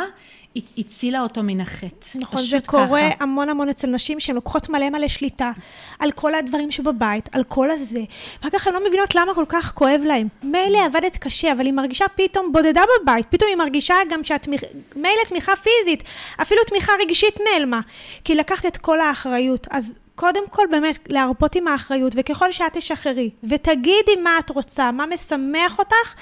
הצילה 0.78 1.20
אותו 1.20 1.42
מן 1.42 1.60
החטא. 1.60 2.06
נכון, 2.14 2.42
זה 2.42 2.58
קורה 2.66 2.86
ככה. 2.86 3.24
המון 3.24 3.48
המון 3.48 3.68
אצל 3.68 3.88
נשים 3.88 4.20
שהן 4.20 4.34
לוקחות 4.34 4.68
מלא 4.68 4.90
מלא 4.90 5.08
שליטה 5.08 5.52
על 5.98 6.12
כל 6.12 6.34
הדברים 6.34 6.70
שבבית, 6.70 7.28
על 7.32 7.44
כל 7.44 7.70
הזה, 7.70 8.00
ואחר 8.38 8.58
כך 8.58 8.66
הן 8.66 8.74
לא 8.74 8.88
מבינות 8.88 9.14
למה 9.14 9.34
כל 9.34 9.44
כך 9.48 9.72
כואב 9.74 10.00
להן. 10.04 10.28
מילא 10.42 10.84
עבדת 10.84 11.16
קשה, 11.16 11.52
אבל 11.52 11.64
היא 11.64 11.72
מרגישה 11.72 12.04
פתאום 12.16 12.52
בודדה 12.52 12.82
בבית, 13.02 13.26
פתאום 13.30 13.48
היא 13.48 13.56
מרגישה 13.56 13.94
גם 14.10 14.24
שהתמיכה, 14.24 14.66
מילא 14.96 15.24
תמיכה 15.28 15.52
פיזית, 15.56 16.04
אפילו 16.42 16.60
תמיכה 16.66 16.92
רגשית 17.00 17.34
נעלמה, 17.52 17.80
כי 18.24 18.34
לקחת 18.34 18.66
את 18.66 18.76
כל 18.76 19.00
האחריות. 19.00 19.66
אז 19.70 19.98
קודם 20.22 20.48
כל 20.50 20.62
באמת 20.70 20.98
להרפות 21.08 21.54
עם 21.54 21.68
האחריות, 21.68 22.12
וככל 22.16 22.52
שאת 22.52 22.72
תשחררי, 22.72 23.30
ותגידי 23.44 24.16
מה 24.22 24.38
את 24.38 24.50
רוצה, 24.50 24.92
מה 24.92 25.06
משמח 25.06 25.78
אותך, 25.78 26.14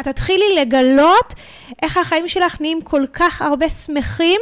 את 0.00 0.08
תתחילי 0.08 0.54
לגלות 0.54 1.34
איך 1.82 1.96
החיים 1.96 2.28
שלך 2.28 2.60
נהיים 2.60 2.82
כל 2.82 3.04
כך 3.12 3.42
הרבה 3.42 3.68
שמחים 3.68 4.40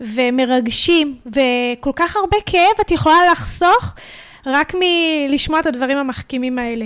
ומרגשים, 0.00 1.14
וכל 1.26 1.90
כך 1.96 2.16
הרבה 2.16 2.36
כאב 2.46 2.80
את 2.80 2.90
יכולה 2.90 3.30
לחסוך 3.32 3.94
רק 4.46 4.74
מלשמוע 4.80 5.60
את 5.60 5.66
הדברים 5.66 5.98
המחכימים 5.98 6.58
האלה. 6.58 6.84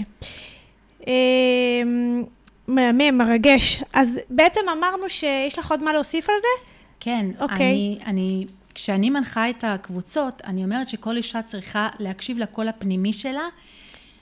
אמ, 1.07 2.25
מהמם, 2.69 3.19
מרגש. 3.19 3.83
אז 3.93 4.21
בעצם 4.31 4.61
אמרנו 4.73 5.09
שיש 5.09 5.59
לך 5.59 5.71
עוד 5.71 5.83
מה 5.83 5.93
להוסיף 5.93 6.29
על 6.29 6.37
זה? 6.41 6.67
כן, 7.01 7.27
okay. 7.39 7.43
אוקיי. 7.43 7.57
אני, 7.67 7.99
אני, 8.07 8.47
כשאני 8.83 9.11
מנחה 9.11 9.51
את 9.51 9.65
הקבוצות, 9.67 10.43
אני 10.45 10.65
אומרת 10.65 10.89
שכל 10.89 11.17
אישה 11.17 11.43
צריכה 11.43 11.89
להקשיב 11.99 12.39
לקול 12.39 12.69
הפנימי 12.69 13.13
שלה, 13.13 13.49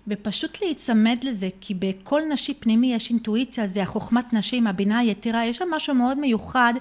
ופשוט 0.09 0.61
להיצמד 0.62 1.18
לזה, 1.23 1.49
כי 1.61 1.75
בכל 1.75 2.23
נשי 2.33 2.55
פנימי 2.55 2.94
יש 2.94 3.11
אינטואיציה, 3.11 3.66
זה 3.66 3.83
החוכמת 3.83 4.33
נשים, 4.33 4.66
הבינה 4.66 4.99
היתירה, 4.99 5.44
יש 5.44 5.57
שם 5.57 5.68
משהו 5.71 5.94
מאוד 5.94 6.18
מיוחד, 6.18 6.75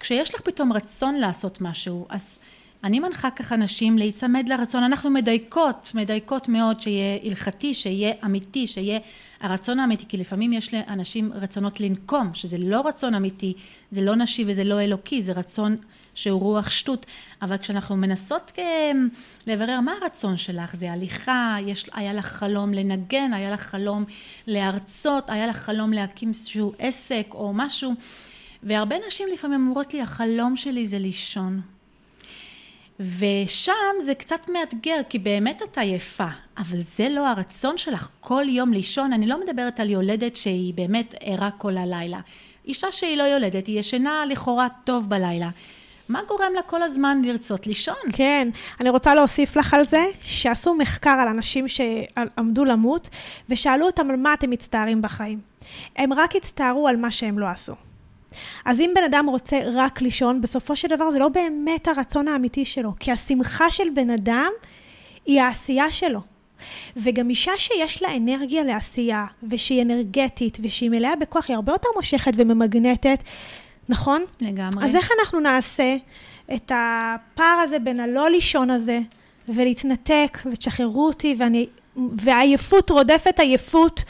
כשיש 0.00 0.34
לך 0.34 0.40
פתאום 0.40 0.72
רצון 0.72 1.14
לעשות 1.14 1.60
משהו, 1.60 2.06
אז 2.08 2.38
אני 2.84 3.00
מנחה 3.00 3.30
ככה 3.30 3.56
נשים 3.56 3.98
להיצמד 3.98 4.48
לרצון, 4.48 4.82
אנחנו 4.82 5.10
מדייקות, 5.10 5.90
מדייקות 5.94 6.48
מאוד 6.48 6.80
שיהיה 6.80 7.18
הלכתי, 7.24 7.74
שיהיה 7.74 8.12
אמיתי, 8.24 8.66
שיהיה 8.66 8.98
הרצון 9.40 9.80
האמיתי, 9.80 10.04
כי 10.08 10.16
לפעמים 10.16 10.52
יש 10.52 10.74
לאנשים 10.74 11.32
רצונות 11.34 11.80
לנקום, 11.80 12.30
שזה 12.34 12.58
לא 12.58 12.88
רצון 12.88 13.14
אמיתי, 13.14 13.54
זה 13.92 14.00
לא 14.00 14.16
נשי 14.16 14.44
וזה 14.46 14.64
לא 14.64 14.80
אלוקי, 14.80 15.22
זה 15.22 15.32
רצון 15.32 15.76
שהוא 16.14 16.40
רוח 16.40 16.70
שטות, 16.70 17.06
אבל 17.42 17.56
כשאנחנו 17.56 17.96
מנסות 17.96 18.58
לברר 19.46 19.80
מה 19.80 19.92
הרצון 20.02 20.36
שלך, 20.36 20.76
זה 20.76 20.92
הליכה, 20.92 21.56
יש, 21.66 21.90
היה 21.92 22.12
לך 22.12 22.26
חלום 22.26 22.74
לנגן, 22.74 23.32
היה 23.32 23.50
לך 23.50 23.60
חלום 23.60 24.04
להרצות, 24.46 25.30
היה 25.30 25.46
לך 25.46 25.56
חלום 25.56 25.92
להקים 25.92 26.28
איזשהו 26.28 26.72
עסק 26.78 27.26
או 27.30 27.52
משהו, 27.54 27.94
והרבה 28.62 28.96
נשים 29.06 29.28
לפעמים 29.32 29.66
אומרות 29.66 29.94
לי, 29.94 30.02
החלום 30.02 30.56
שלי 30.56 30.86
זה 30.86 30.98
לישון. 30.98 31.77
ושם 33.00 34.00
זה 34.00 34.14
קצת 34.14 34.48
מאתגר, 34.48 35.00
כי 35.08 35.18
באמת 35.18 35.62
את 35.62 35.78
עייפה, 35.78 36.28
אבל 36.58 36.80
זה 36.80 37.08
לא 37.08 37.28
הרצון 37.28 37.78
שלך 37.78 38.08
כל 38.20 38.44
יום 38.48 38.72
לישון. 38.72 39.12
אני 39.12 39.26
לא 39.26 39.40
מדברת 39.40 39.80
על 39.80 39.90
יולדת 39.90 40.36
שהיא 40.36 40.74
באמת 40.74 41.14
ערה 41.20 41.50
כל 41.50 41.76
הלילה. 41.76 42.20
אישה 42.66 42.92
שהיא 42.92 43.16
לא 43.16 43.22
יולדת, 43.22 43.66
היא 43.66 43.78
ישנה 43.78 44.24
לכאורה 44.26 44.66
טוב 44.84 45.08
בלילה. 45.08 45.48
מה 46.08 46.20
גורם 46.28 46.52
לה 46.54 46.62
כל 46.62 46.82
הזמן 46.82 47.22
לרצות 47.24 47.66
לישון? 47.66 47.96
כן, 48.12 48.48
אני 48.80 48.88
רוצה 48.88 49.14
להוסיף 49.14 49.56
לך 49.56 49.74
על 49.74 49.86
זה, 49.86 50.04
שעשו 50.22 50.74
מחקר 50.74 51.10
על 51.10 51.28
אנשים 51.28 51.68
שעמדו 51.68 52.64
למות, 52.64 53.08
ושאלו 53.48 53.86
אותם 53.86 54.10
על 54.10 54.16
מה 54.16 54.34
אתם 54.34 54.50
מצטערים 54.50 55.02
בחיים. 55.02 55.40
הם 55.96 56.12
רק 56.12 56.36
הצטערו 56.36 56.88
על 56.88 56.96
מה 56.96 57.10
שהם 57.10 57.38
לא 57.38 57.46
עשו. 57.46 57.87
אז 58.64 58.80
אם 58.80 58.92
בן 58.94 59.02
אדם 59.02 59.26
רוצה 59.28 59.60
רק 59.74 60.00
לישון, 60.00 60.40
בסופו 60.40 60.76
של 60.76 60.88
דבר 60.88 61.10
זה 61.10 61.18
לא 61.18 61.28
באמת 61.28 61.88
הרצון 61.88 62.28
האמיתי 62.28 62.64
שלו, 62.64 62.92
כי 63.00 63.12
השמחה 63.12 63.70
של 63.70 63.90
בן 63.94 64.10
אדם 64.10 64.50
היא 65.26 65.40
העשייה 65.40 65.90
שלו. 65.90 66.20
וגם 66.96 67.30
אישה 67.30 67.52
שיש 67.56 68.02
לה 68.02 68.16
אנרגיה 68.16 68.64
לעשייה, 68.64 69.26
ושהיא 69.50 69.82
אנרגטית, 69.82 70.58
ושהיא 70.62 70.90
מלאה 70.90 71.16
בכוח, 71.16 71.44
היא 71.48 71.54
הרבה 71.54 71.72
יותר 71.72 71.88
מושכת 71.96 72.32
וממגנטת, 72.36 73.22
נכון? 73.88 74.24
לגמרי. 74.40 74.84
אז 74.84 74.96
איך 74.96 75.10
אנחנו 75.20 75.40
נעשה 75.40 75.96
את 76.54 76.72
הפער 76.74 77.58
הזה 77.64 77.78
בין 77.78 78.00
הלא 78.00 78.30
לישון 78.30 78.70
הזה, 78.70 78.98
ולהתנתק, 79.48 80.38
ותשחררו 80.52 81.06
אותי, 81.06 81.34
ואני, 81.38 81.66
והעייפות 81.96 82.90
רודפת 82.90 83.40
עייפות, 83.40 84.04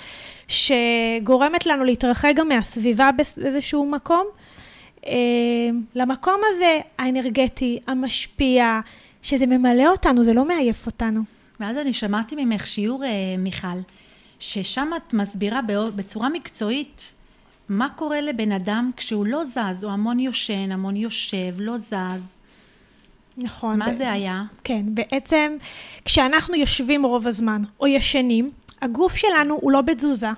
שגורמת 0.49 1.67
לנו 1.67 1.85
להתרחק 1.85 2.33
גם 2.37 2.49
מהסביבה 2.49 3.11
באיזשהו 3.13 3.91
מקום. 3.91 4.27
אה, 5.07 5.13
למקום 5.95 6.41
הזה 6.45 6.81
האנרגטי, 6.99 7.79
המשפיע, 7.87 8.81
שזה 9.23 9.47
ממלא 9.47 9.91
אותנו, 9.91 10.25
זה 10.25 10.33
לא 10.33 10.45
מעייף 10.45 10.87
אותנו. 10.87 11.21
ואז 11.61 11.77
אני 11.77 11.93
שמעתי 11.93 12.45
ממך 12.45 12.67
שיעור, 12.67 13.05
אה, 13.05 13.09
מיכל, 13.39 13.79
ששם 14.39 14.89
את 14.97 15.15
מסבירה 15.15 15.61
בצורה 15.97 16.29
מקצועית 16.29 17.15
מה 17.69 17.89
קורה 17.89 18.21
לבן 18.21 18.53
אדם 18.53 18.91
כשהוא 18.97 19.27
לא 19.27 19.45
זז, 19.45 19.85
הוא 19.85 19.93
המון 19.93 20.21
יושן, 20.21 20.73
המון 20.73 20.97
יושב, 20.97 21.55
לא 21.59 21.79
זז. 21.79 22.37
נכון. 23.37 23.79
מה 23.79 23.89
ב- 23.89 23.93
זה 23.93 24.13
היה? 24.13 24.43
כן, 24.65 24.83
בעצם 24.85 25.57
כשאנחנו 26.05 26.55
יושבים 26.55 27.07
רוב 27.07 27.27
הזמן 27.27 27.63
או 27.81 27.87
ישנים, 27.87 28.51
הגוף 28.83 29.17
שלנו 29.17 29.59
הוא 29.61 29.73
לא 29.73 29.81
בתזוזה. 29.81 30.29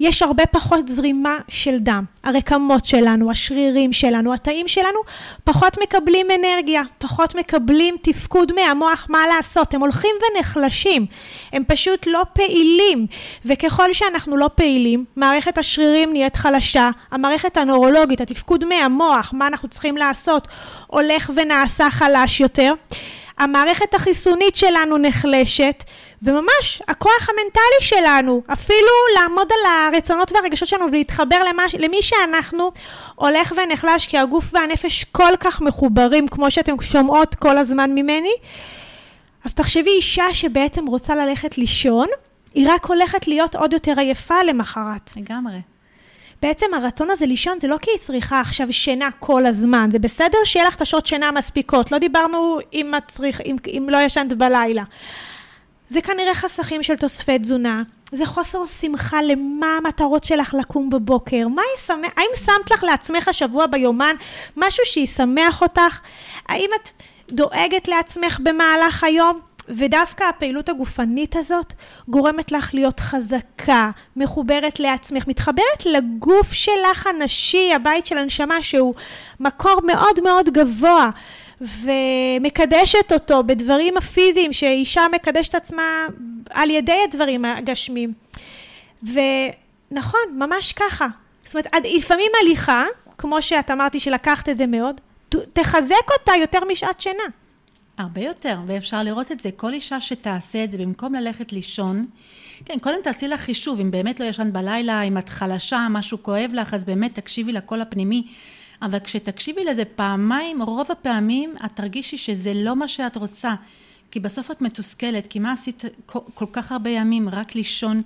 יש 0.00 0.22
הרבה 0.22 0.46
פחות 0.46 0.88
זרימה 0.88 1.38
של 1.48 1.78
דם. 1.78 2.04
הרקמות 2.24 2.84
שלנו, 2.84 3.30
השרירים 3.30 3.92
שלנו, 3.92 4.34
התאים 4.34 4.68
שלנו, 4.68 4.98
פחות 5.44 5.78
מקבלים 5.82 6.26
אנרגיה, 6.38 6.82
פחות 6.98 7.34
מקבלים 7.34 7.96
תפקוד 8.02 8.52
מהמוח, 8.52 9.06
מה 9.10 9.18
לעשות. 9.36 9.74
הם 9.74 9.80
הולכים 9.80 10.10
ונחלשים, 10.36 11.06
הם 11.52 11.62
פשוט 11.66 12.06
לא 12.06 12.22
פעילים. 12.32 13.06
וככל 13.44 13.92
שאנחנו 13.92 14.36
לא 14.36 14.50
פעילים, 14.54 15.04
מערכת 15.16 15.58
השרירים 15.58 16.12
נהיית 16.12 16.36
חלשה, 16.36 16.90
המערכת 17.10 17.56
הנורולוגית, 17.56 18.20
התפקוד 18.20 18.64
מהמוח, 18.64 19.32
מה 19.36 19.46
אנחנו 19.46 19.68
צריכים 19.68 19.96
לעשות, 19.96 20.48
הולך 20.86 21.30
ונעשה 21.36 21.90
חלש 21.90 22.40
יותר. 22.40 22.72
המערכת 23.38 23.94
החיסונית 23.94 24.56
שלנו 24.56 24.98
נחלשת, 24.98 25.84
וממש 26.24 26.82
הכוח 26.88 27.28
המנטלי 27.28 27.80
שלנו, 27.80 28.42
אפילו 28.52 28.92
לעמוד 29.14 29.48
על 29.52 29.94
הרצונות 29.94 30.32
והרגשות 30.32 30.68
שלנו 30.68 30.86
ולהתחבר 30.86 31.44
למש, 31.44 31.74
למי 31.74 32.02
שאנחנו, 32.02 32.72
הולך 33.14 33.52
ונחלש, 33.56 34.06
כי 34.06 34.18
הגוף 34.18 34.54
והנפש 34.54 35.04
כל 35.04 35.32
כך 35.40 35.60
מחוברים, 35.60 36.28
כמו 36.28 36.50
שאתם 36.50 36.82
שומעות 36.82 37.34
כל 37.34 37.58
הזמן 37.58 37.90
ממני. 37.94 38.34
אז 39.44 39.54
תחשבי 39.54 39.90
אישה 39.90 40.24
שבעצם 40.32 40.86
רוצה 40.86 41.14
ללכת 41.14 41.58
לישון, 41.58 42.08
היא 42.54 42.66
רק 42.70 42.86
הולכת 42.86 43.28
להיות 43.28 43.54
עוד 43.54 43.72
יותר 43.72 43.92
עייפה 43.96 44.42
למחרת. 44.42 45.10
לגמרי. 45.16 45.60
בעצם 46.42 46.74
הרצון 46.74 47.10
הזה 47.10 47.26
לישון 47.26 47.60
זה 47.60 47.68
לא 47.68 47.76
כי 47.82 47.90
היא 47.90 47.98
צריכה 47.98 48.40
עכשיו 48.40 48.72
שינה 48.72 49.08
כל 49.18 49.46
הזמן, 49.46 49.88
זה 49.90 49.98
בסדר 49.98 50.38
שיהיה 50.44 50.66
לך 50.66 50.76
את 50.76 50.80
השעות 50.80 51.06
שינה 51.06 51.32
מספיקות, 51.32 51.92
לא 51.92 51.98
דיברנו 51.98 52.58
אם, 52.72 52.92
צריך, 53.08 53.40
אם, 53.40 53.56
אם 53.66 53.86
לא 53.90 53.98
ישנת 53.98 54.32
בלילה. 54.32 54.82
זה 55.88 56.00
כנראה 56.00 56.34
חסכים 56.34 56.82
של 56.82 56.96
תוספי 56.96 57.38
תזונה, 57.38 57.82
זה 58.12 58.26
חוסר 58.26 58.64
שמחה 58.80 59.22
למה 59.22 59.66
המטרות 59.76 60.24
שלך 60.24 60.54
לקום 60.58 60.90
בבוקר, 60.90 61.48
מה 61.48 61.62
ישמח, 61.78 62.10
האם 62.16 62.30
שמת 62.36 62.70
לך 62.70 62.82
לעצמך 62.82 63.28
השבוע 63.28 63.66
ביומן 63.66 64.14
משהו 64.56 64.84
שישמח 64.86 65.62
אותך? 65.62 66.00
האם 66.48 66.70
את 66.74 66.90
דואגת 67.30 67.88
לעצמך 67.88 68.40
במהלך 68.42 69.04
היום? 69.04 69.40
ודווקא 69.68 70.24
הפעילות 70.24 70.68
הגופנית 70.68 71.36
הזאת 71.36 71.72
גורמת 72.08 72.52
לך 72.52 72.70
להיות 72.74 73.00
חזקה, 73.00 73.90
מחוברת 74.16 74.80
לעצמך, 74.80 75.28
מתחברת 75.28 75.86
לגוף 75.86 76.52
שלך 76.52 77.06
הנשי, 77.06 77.72
הבית 77.74 78.06
של 78.06 78.18
הנשמה, 78.18 78.62
שהוא 78.62 78.94
מקור 79.40 79.80
מאוד 79.86 80.20
מאוד 80.24 80.48
גבוה. 80.48 81.10
ומקדשת 81.64 83.12
אותו 83.12 83.44
בדברים 83.44 83.96
הפיזיים 83.96 84.52
שאישה 84.52 85.02
מקדשת 85.12 85.54
עצמה 85.54 86.06
על 86.50 86.70
ידי 86.70 86.98
הדברים 87.08 87.44
הגשמיים. 87.44 88.12
ונכון, 89.02 90.20
ממש 90.38 90.72
ככה. 90.72 91.06
זאת 91.44 91.54
אומרת, 91.54 91.66
לפעמים 91.96 92.32
הליכה, 92.42 92.84
כמו 93.18 93.42
שאת 93.42 93.70
אמרתי 93.70 94.00
שלקחת 94.00 94.48
את 94.48 94.56
זה 94.56 94.66
מאוד, 94.66 95.00
תחזק 95.28 96.10
אותה 96.20 96.32
יותר 96.40 96.60
משעת 96.72 97.00
שינה. 97.00 97.22
הרבה 97.98 98.20
יותר, 98.20 98.58
ואפשר 98.66 99.02
לראות 99.02 99.32
את 99.32 99.40
זה. 99.40 99.50
כל 99.56 99.72
אישה 99.72 100.00
שתעשה 100.00 100.64
את 100.64 100.70
זה, 100.70 100.78
במקום 100.78 101.14
ללכת 101.14 101.52
לישון, 101.52 102.06
כן, 102.64 102.78
קודם 102.78 102.98
תעשי 103.02 103.28
לך 103.28 103.40
חישוב, 103.40 103.80
אם 103.80 103.90
באמת 103.90 104.20
לא 104.20 104.24
ישנת 104.24 104.52
בלילה, 104.52 105.02
אם 105.02 105.18
את 105.18 105.28
חלשה, 105.28 105.86
משהו 105.90 106.22
כואב 106.22 106.50
לך, 106.54 106.74
אז 106.74 106.84
באמת 106.84 107.14
תקשיבי 107.14 107.52
לקול 107.52 107.80
הפנימי. 107.80 108.26
אבל 108.84 108.98
כשתקשיבי 108.98 109.64
לזה 109.64 109.84
פעמיים, 109.84 110.62
רוב 110.62 110.92
הפעמים 110.92 111.54
את 111.64 111.70
תרגישי 111.74 112.16
שזה 112.16 112.52
לא 112.54 112.76
מה 112.76 112.88
שאת 112.88 113.16
רוצה. 113.16 113.54
כי 114.10 114.20
בסוף 114.20 114.50
את 114.50 114.62
מתוסכלת, 114.62 115.26
כי 115.26 115.38
מה 115.38 115.52
עשית 115.52 115.84
כל, 116.06 116.46
כך 116.52 116.72
הרבה 116.72 116.90
ימים, 116.90 117.28
רק 117.28 117.54
לישון. 117.54 118.02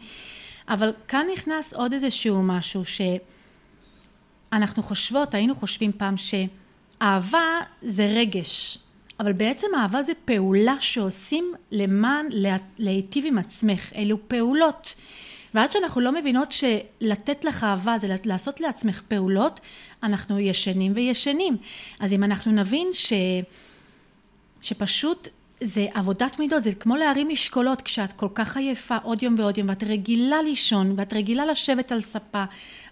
אבל 0.68 0.92
כאן 1.08 1.26
נכנס 1.32 1.74
עוד 1.74 1.92
איזשהו 1.92 2.42
משהו 2.42 2.82
שאנחנו 4.50 4.82
חושבות, 4.82 5.34
היינו 5.34 5.54
חושבים 5.54 5.92
פעם 5.92 6.14
שאהבה 6.16 7.60
זה 7.82 8.06
רגש. 8.06 8.78
אבל 9.20 9.32
בעצם 9.32 9.66
אהבה 9.76 10.02
זה 10.02 10.12
פעולה 10.24 10.74
שעושים 10.80 11.52
למען 11.72 12.26
להיטיב 12.78 13.24
עם 13.26 13.38
עצמך, 13.38 13.92
אלו 13.94 14.28
פעולות. 14.28 14.94
ועד 15.54 15.72
שאנחנו 15.72 16.00
לא 16.00 16.12
מבינות 16.12 16.52
שלתת 16.52 17.44
לך 17.44 17.64
אהבה 17.64 17.98
זה 17.98 18.16
לעשות 18.24 18.60
לעצמך 18.60 19.02
פעולות, 19.08 19.60
אנחנו 20.02 20.38
ישנים 20.38 20.92
וישנים. 20.94 21.56
אז 22.00 22.12
אם 22.12 22.24
אנחנו 22.24 22.52
נבין 22.52 22.88
ש... 22.92 23.12
שפשוט 24.60 25.28
זה 25.60 25.86
עבודת 25.94 26.38
מידות, 26.38 26.62
זה 26.62 26.72
כמו 26.72 26.96
להרים 26.96 27.28
משקולות 27.28 27.82
כשאת 27.82 28.12
כל 28.12 28.28
כך 28.34 28.56
עייפה 28.56 28.96
עוד 29.02 29.22
יום 29.22 29.34
ועוד 29.38 29.58
יום 29.58 29.68
ואת 29.68 29.82
רגילה 29.82 30.42
לישון 30.42 30.94
ואת 30.96 31.12
רגילה 31.12 31.46
לשבת 31.46 31.92
על 31.92 32.00
ספה, 32.00 32.44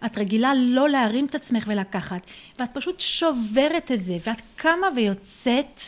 את 0.07 0.19
רגילה 0.19 0.53
לא 0.55 0.88
להרים 0.88 1.27
את 1.27 1.35
עצמך 1.35 1.64
ולקחת 1.66 2.27
ואת 2.59 2.71
פשוט 2.73 3.01
שוברת 3.01 3.92
את 3.92 4.05
זה 4.05 4.19
ואת 4.27 4.42
קמה 4.57 4.87
ויוצאת 4.97 5.81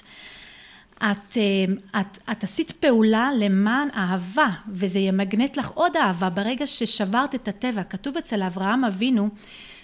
את, 0.98 1.36
אה, 1.36 2.00
את, 2.00 2.18
את 2.32 2.44
עשית 2.44 2.70
פעולה 2.70 3.30
למען 3.38 3.88
אהבה, 3.96 4.48
וזה 4.68 4.98
ימגנט 4.98 5.56
לך 5.56 5.70
עוד 5.70 5.96
אהבה 5.96 6.30
ברגע 6.30 6.66
ששברת 6.66 7.34
את 7.34 7.48
הטבע. 7.48 7.82
כתוב 7.82 8.16
אצל 8.16 8.42
אברהם 8.42 8.84
אבינו, 8.84 9.28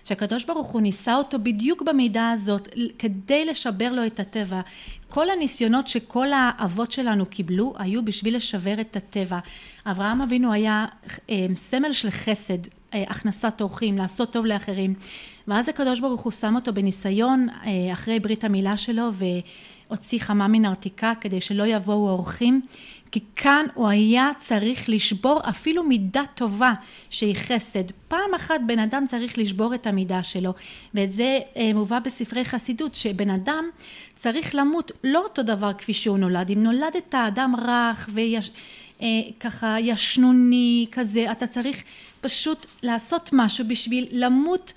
שהקדוש 0.05 0.44
ברוך 0.44 0.66
הוא 0.66 0.81
ניסה 0.81 1.16
אותו 1.16 1.38
בדיוק 1.38 1.83
במידה 1.83 2.31
הזאת, 2.31 2.68
כדי 2.98 3.44
לשבר 3.44 3.92
לו 3.92 4.07
את 4.07 4.20
הטבע. 4.20 4.61
כל 5.09 5.31
הניסיונות 5.31 5.88
שכל 5.88 6.27
האבות 6.33 6.92
שלנו 6.92 7.27
קיבלו, 7.27 7.74
היו 7.79 8.05
בשביל 8.05 8.37
לשבר 8.37 8.81
את 8.81 8.96
הטבע. 8.96 9.38
אברהם 9.87 10.22
אבינו 10.22 10.53
היה 10.53 10.87
אה, 11.31 11.46
סמל 11.55 11.92
של 11.92 12.11
חסד, 12.11 12.59
אה, 12.94 13.05
הכנסת 13.09 13.61
אורחים, 13.61 13.98
לעשות 13.98 14.33
טוב 14.33 14.46
לאחרים. 14.46 14.94
ואז 15.48 15.68
הקדוש 15.68 16.00
ברוך 16.00 16.20
הוא 16.20 16.33
שם 16.33 16.55
אותו 16.55 16.72
בניסיון 16.72 17.48
אחרי 17.92 18.20
ברית 18.20 18.44
המילה 18.44 18.77
שלו, 18.77 19.11
ו... 19.12 19.24
הוציא 19.94 20.20
חמה 20.20 20.48
מנרתיקה 20.48 21.12
כדי 21.20 21.40
שלא 21.40 21.66
יבואו 21.66 22.09
אורחים, 22.09 22.61
כי 23.11 23.20
כאן 23.37 23.66
הוא 23.74 23.88
היה 23.88 24.30
צריך 24.38 24.88
לשבור 24.88 25.40
אפילו 25.48 25.85
מידה 25.85 26.22
טובה 26.35 26.72
שהיא 27.11 27.35
חסד. 27.35 27.90
פעם 28.09 28.35
אחת 28.37 28.61
בן 28.66 28.78
אדם 28.78 29.04
צריך 29.09 29.38
לשבור 29.38 29.74
את 29.74 29.87
המידה 29.87 30.22
שלו, 30.22 30.54
ואת 30.94 31.12
זה 31.12 31.38
אה, 31.57 31.70
מובא 31.74 31.98
בספרי 31.98 32.44
חסידות, 32.44 32.94
שבן 32.94 33.30
אדם 33.30 33.64
צריך 34.16 34.54
למות 34.54 34.92
לא 35.04 35.18
אותו 35.18 35.42
דבר 35.42 35.72
כפי 35.78 35.92
שהוא 35.92 36.18
נולד. 36.18 36.50
אם 36.50 36.62
נולדת 36.62 37.14
אדם 37.14 37.54
רך 37.68 38.09
ויש... 38.12 38.50
אה, 39.02 39.07
ככה 39.40 39.76
ישנוני 39.80 40.87
כזה, 40.92 41.33
אתה 41.33 41.46
צריך 41.46 41.83
פשוט 42.20 42.66
לעשות 42.83 43.30
משהו 43.33 43.64
בשביל 43.68 44.07
למות 44.11 44.72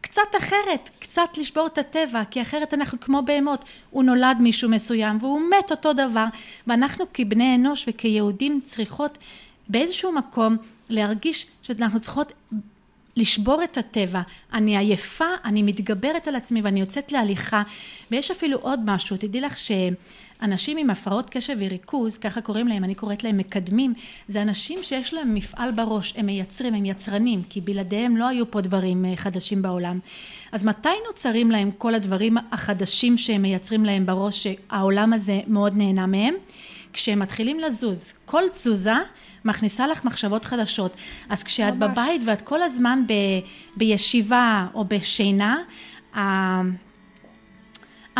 קצת 0.00 0.36
אחרת, 0.38 0.90
קצת 0.98 1.28
לשבור 1.36 1.66
את 1.66 1.78
הטבע, 1.78 2.22
כי 2.30 2.42
אחרת 2.42 2.74
אנחנו 2.74 3.00
כמו 3.00 3.22
בהמות, 3.22 3.64
הוא 3.90 4.04
נולד 4.04 4.36
מישהו 4.40 4.68
מסוים 4.68 5.18
והוא 5.20 5.40
מת 5.40 5.70
אותו 5.70 5.92
דבר, 5.92 6.24
ואנחנו 6.66 7.04
כבני 7.14 7.54
אנוש 7.54 7.84
וכיהודים 7.88 8.60
צריכות 8.64 9.18
באיזשהו 9.68 10.12
מקום 10.12 10.56
להרגיש 10.88 11.46
שאנחנו 11.62 12.00
צריכות 12.00 12.32
לשבור 13.16 13.64
את 13.64 13.78
הטבע. 13.78 14.20
אני 14.52 14.78
עייפה, 14.78 15.28
אני 15.44 15.62
מתגברת 15.62 16.28
על 16.28 16.36
עצמי 16.36 16.62
ואני 16.62 16.80
יוצאת 16.80 17.12
להליכה, 17.12 17.62
ויש 18.10 18.30
אפילו 18.30 18.58
עוד 18.58 18.80
משהו, 18.84 19.16
תדעי 19.16 19.40
לך 19.40 19.56
ש... 19.56 19.72
אנשים 20.42 20.78
עם 20.78 20.90
הפרעות 20.90 21.30
קשב 21.30 21.56
וריכוז, 21.58 22.18
ככה 22.18 22.40
קוראים 22.40 22.68
להם, 22.68 22.84
אני 22.84 22.94
קוראת 22.94 23.24
להם 23.24 23.38
מקדמים, 23.38 23.94
זה 24.28 24.42
אנשים 24.42 24.78
שיש 24.82 25.14
להם 25.14 25.34
מפעל 25.34 25.70
בראש, 25.70 26.14
הם 26.16 26.26
מייצרים, 26.26 26.74
הם 26.74 26.84
יצרנים, 26.84 27.42
כי 27.48 27.60
בלעדיהם 27.60 28.16
לא 28.16 28.28
היו 28.28 28.50
פה 28.50 28.60
דברים 28.60 29.04
אה, 29.04 29.16
חדשים 29.16 29.62
בעולם. 29.62 29.98
אז 30.52 30.64
מתי 30.64 30.88
נוצרים 31.06 31.50
להם 31.50 31.70
כל 31.70 31.94
הדברים 31.94 32.36
החדשים 32.52 33.16
שהם 33.16 33.42
מייצרים 33.42 33.84
להם 33.84 34.06
בראש, 34.06 34.42
שהעולם 34.42 35.12
הזה 35.12 35.40
מאוד 35.46 35.76
נהנה 35.76 36.06
מהם? 36.06 36.34
כשהם 36.92 37.18
מתחילים 37.18 37.60
לזוז. 37.60 38.12
כל 38.24 38.42
תזוזה 38.52 38.94
מכניסה 39.44 39.86
לך 39.86 40.04
מחשבות 40.04 40.44
חדשות. 40.44 40.96
אז 41.28 41.42
כשאת 41.42 41.74
ממש. 41.74 41.90
בבית 41.90 42.22
ואת 42.26 42.42
כל 42.42 42.62
הזמן 42.62 43.02
ב, 43.06 43.12
בישיבה 43.76 44.66
או 44.74 44.84
בשינה, 44.84 45.56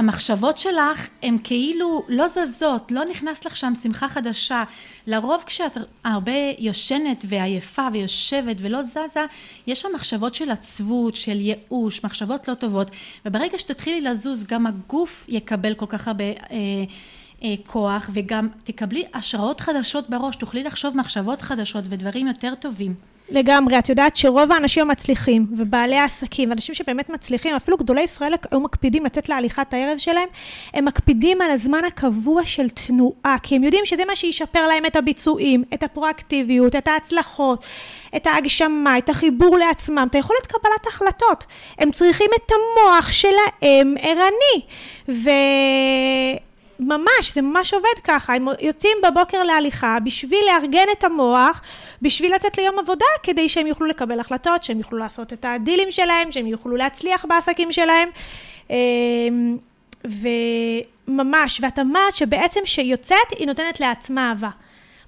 המחשבות 0.00 0.58
שלך 0.58 1.08
הן 1.22 1.36
כאילו 1.44 2.04
לא 2.08 2.28
זזות, 2.28 2.92
לא 2.92 3.04
נכנס 3.04 3.44
לך 3.44 3.56
שם 3.56 3.72
שמחה 3.82 4.08
חדשה. 4.08 4.64
לרוב 5.06 5.42
כשאת 5.46 5.78
הרבה 6.04 6.32
יושנת 6.58 7.24
ועייפה 7.28 7.88
ויושבת 7.92 8.56
ולא 8.60 8.82
זזה, 8.82 9.24
יש 9.66 9.80
שם 9.80 9.88
מחשבות 9.94 10.34
של 10.34 10.50
עצבות, 10.50 11.16
של 11.16 11.40
ייאוש, 11.40 12.04
מחשבות 12.04 12.48
לא 12.48 12.54
טובות, 12.54 12.90
וברגע 13.26 13.58
שתתחילי 13.58 14.00
לזוז 14.00 14.44
גם 14.44 14.66
הגוף 14.66 15.24
יקבל 15.28 15.74
כל 15.74 15.86
כך 15.88 16.08
הרבה... 16.08 16.24
אה, 16.24 16.34
אה, 17.42 17.54
כוח 17.66 18.10
וגם 18.12 18.48
תקבלי 18.64 19.04
השראות 19.14 19.60
חדשות 19.60 20.10
בראש, 20.10 20.36
תוכלי 20.36 20.62
לחשוב 20.62 20.96
מחשבות 20.96 21.42
חדשות 21.42 21.84
ודברים 21.88 22.26
יותר 22.26 22.54
טובים. 22.54 22.94
לגמרי, 23.30 23.78
את 23.78 23.88
יודעת 23.88 24.16
שרוב 24.16 24.52
האנשים 24.52 24.82
המצליחים 24.82 25.46
ובעלי 25.56 25.96
העסקים, 25.96 26.52
אנשים 26.52 26.74
שבאמת 26.74 27.08
מצליחים, 27.08 27.54
אפילו 27.54 27.76
גדולי 27.76 28.02
ישראל 28.02 28.34
היו 28.50 28.60
מקפידים 28.60 29.04
לצאת 29.04 29.28
להליכת 29.28 29.74
הערב 29.74 29.98
שלהם, 29.98 30.28
הם 30.74 30.84
מקפידים 30.84 31.40
על 31.40 31.50
הזמן 31.50 31.84
הקבוע 31.84 32.44
של 32.44 32.68
תנועה, 32.68 33.36
כי 33.42 33.56
הם 33.56 33.64
יודעים 33.64 33.86
שזה 33.86 34.04
מה 34.04 34.16
שישפר 34.16 34.66
להם 34.66 34.86
את 34.86 34.96
הביצועים, 34.96 35.64
את 35.74 35.82
הפרואקטיביות, 35.82 36.76
את 36.76 36.88
ההצלחות, 36.88 37.64
את 38.16 38.26
ההגשמה, 38.26 38.98
את 38.98 39.08
החיבור 39.08 39.58
לעצמם, 39.58 40.06
את 40.10 40.14
היכולת 40.14 40.46
קבלת 40.46 40.86
החלטות. 40.88 41.46
הם 41.78 41.90
צריכים 41.90 42.30
את 42.36 42.52
המוח 42.52 43.12
שלהם 43.12 43.94
ערני. 44.00 44.62
ו... 45.08 45.30
ממש, 46.80 47.34
זה 47.34 47.42
ממש 47.42 47.74
עובד 47.74 47.98
ככה, 48.04 48.34
הם 48.34 48.46
יוצאים 48.60 48.96
בבוקר 49.08 49.42
להליכה 49.42 49.98
בשביל 50.04 50.40
לארגן 50.46 50.86
את 50.98 51.04
המוח, 51.04 51.60
בשביל 52.02 52.34
לצאת 52.34 52.58
ליום 52.58 52.78
עבודה, 52.78 53.06
כדי 53.22 53.48
שהם 53.48 53.66
יוכלו 53.66 53.86
לקבל 53.86 54.20
החלטות, 54.20 54.64
שהם 54.64 54.78
יוכלו 54.78 54.98
לעשות 54.98 55.32
את 55.32 55.44
הדילים 55.48 55.90
שלהם, 55.90 56.32
שהם 56.32 56.46
יוכלו 56.46 56.76
להצליח 56.76 57.24
בעסקים 57.28 57.72
שלהם. 57.72 58.08
אמ, 58.70 59.56
וממש, 60.04 61.60
ואת 61.62 61.78
אמרת 61.78 62.14
שבעצם 62.14 62.60
שיוצאת, 62.64 63.30
היא 63.38 63.46
נותנת 63.46 63.80
לעצמה 63.80 64.28
אהבה. 64.28 64.50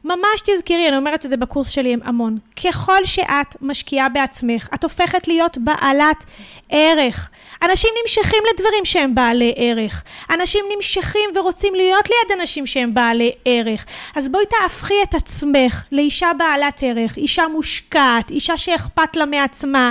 ממש 0.04 0.40
תזכרי, 0.44 0.88
אני 0.88 0.96
אומרת 0.96 1.24
את 1.24 1.30
זה 1.30 1.36
בקורס 1.36 1.68
שלי 1.68 1.96
המון, 2.04 2.38
ככל 2.64 3.04
שאת 3.04 3.56
משקיעה 3.60 4.08
בעצמך, 4.08 4.68
את 4.74 4.84
הופכת 4.84 5.28
להיות 5.28 5.58
בעלת 5.58 6.24
ערך. 6.70 7.30
אנשים 7.62 7.90
נמשכים 8.02 8.42
לדברים 8.52 8.84
שהם 8.84 9.14
בעלי 9.14 9.54
ערך. 9.56 10.02
אנשים 10.30 10.64
נמשכים 10.76 11.30
ורוצים 11.34 11.74
להיות 11.74 12.08
ליד 12.08 12.40
אנשים 12.40 12.66
שהם 12.66 12.94
בעלי 12.94 13.32
ערך. 13.44 13.84
אז 14.16 14.28
בואי 14.28 14.44
תהפכי 14.46 14.94
את 15.02 15.14
עצמך 15.14 15.82
לאישה 15.92 16.30
בעלת 16.38 16.82
ערך, 16.82 17.16
אישה 17.16 17.48
מושקעת, 17.48 18.30
אישה 18.30 18.56
שאכפת 18.56 19.16
לה 19.16 19.26
מעצמה, 19.26 19.90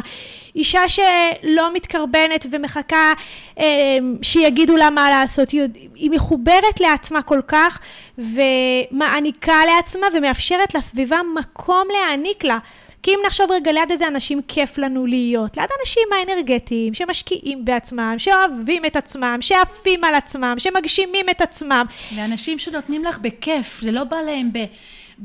אישה 0.56 0.90
שלא 0.90 1.74
מתקרבנת 1.74 2.46
ומחכה 2.52 3.14
אה, 3.60 3.98
שיגידו 4.22 4.78
לה 4.78 4.90
מה 4.90 5.10
לעשות, 5.10 5.50
היא, 5.50 5.62
היא 5.96 6.12
מחוברת 6.12 6.80
לעצמה 6.80 7.22
כל 7.22 7.40
כך 7.48 7.80
ומעניקה 8.18 9.66
לעצמה 9.66 10.08
ומאפשרת 10.14 10.76
לסביבה 10.76 11.20
מקום 11.36 11.88
להעניק 11.94 12.44
לה. 12.44 12.58
כי 13.04 13.12
אם 13.12 13.20
נחשוב 13.28 13.52
רגע 13.52 13.72
ליד 13.72 13.92
איזה 13.92 14.08
אנשים 14.08 14.42
כיף 14.48 14.78
לנו 14.78 15.06
להיות, 15.06 15.58
ליד 15.58 15.70
אנשים 15.82 16.04
האנרגטיים, 16.12 16.94
שמשקיעים 16.94 17.66
בעצמם, 17.66 18.16
שאוהבים 18.18 18.86
את 18.86 18.96
עצמם, 18.96 19.38
שעפים 19.42 20.04
על 20.04 20.16
עצמם, 20.16 20.56
שמגשימים 20.58 21.30
את 21.30 21.42
עצמם. 21.42 21.86
ואנשים 22.16 22.60
שנותנים 22.60 23.04
לך 23.04 23.18
בכיף, 23.18 23.82
זה 23.82 23.92
לא 23.92 24.04
בא 24.04 24.18
להם 24.18 24.50
ב... 24.54 24.58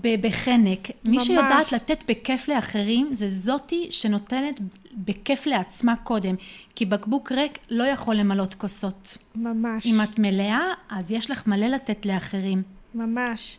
בחנק. 0.03 0.91
מי 1.05 1.21
שיודעת 1.21 1.73
לתת 1.73 2.05
בכיף 2.09 2.49
לאחרים, 2.49 3.09
זה 3.13 3.29
זאתי 3.29 3.87
שנותנת 3.91 4.61
בכיף 4.93 5.47
לעצמה 5.47 5.97
קודם. 5.97 6.35
כי 6.75 6.85
בקבוק 6.85 7.33
ריק 7.33 7.59
לא 7.71 7.85
יכול 7.85 8.15
למלות 8.15 8.55
כוסות. 8.55 9.19
ממש. 9.35 9.87
אם 9.87 10.01
את 10.03 10.19
מלאה, 10.19 10.73
אז 10.91 11.13
יש 11.13 11.31
לך 11.31 11.47
מלא 11.47 11.67
לתת 11.67 12.07
לאחרים. 12.07 12.63
ממש. 12.95 13.59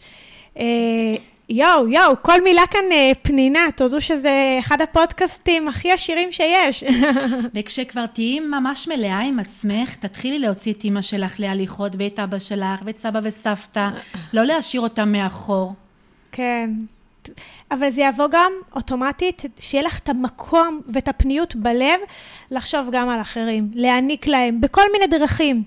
אה, 0.58 0.63
יואו, 1.50 1.88
יואו, 1.88 2.13
כל 2.21 2.43
מילה 2.43 2.62
כאן 2.71 2.91
אה, 2.91 3.12
פנינה, 3.21 3.60
תודו 3.76 4.02
שזה 4.02 4.58
אחד 4.60 4.82
הפודקאסטים 4.82 5.67
הכי 5.67 5.91
עשירים 5.91 6.32
שיש. 6.32 6.84
וכשכבר 7.56 8.06
תהיי 8.06 8.39
ממש 8.39 8.88
מלאה 8.88 9.19
עם 9.19 9.39
עצמך, 9.39 9.95
תתחילי 9.95 10.39
להוציא 10.39 10.73
את 10.73 10.84
אימא 10.84 11.02
שלך 11.02 11.39
להליכות, 11.39 11.95
ואת 12.00 12.19
אבא 12.19 12.39
שלך, 12.39 12.82
ואת 12.86 12.97
סבא 12.97 13.19
וסבתא, 13.23 13.89
לא 14.34 14.43
להשאיר 14.43 14.82
אותם 14.82 15.12
מאחור. 15.12 15.73
כן. 16.38 16.69
אבל 17.71 17.89
זה 17.89 18.02
יבוא 18.02 18.28
גם 18.32 18.52
אוטומטית, 18.76 19.41
שיהיה 19.60 19.84
לך 19.84 20.00
את 20.00 20.10
המקום 20.10 20.82
ואת 20.93 21.08
הפניות 21.08 21.56
בלב 21.56 22.00
לחשוב 22.52 22.88
גם 22.91 23.10
על 23.10 23.21
אחרים, 23.21 23.69
להעניק 23.73 24.28
להם, 24.28 24.62
בכל 24.62 24.82
מיני 24.91 25.08
דרכים. 25.08 25.63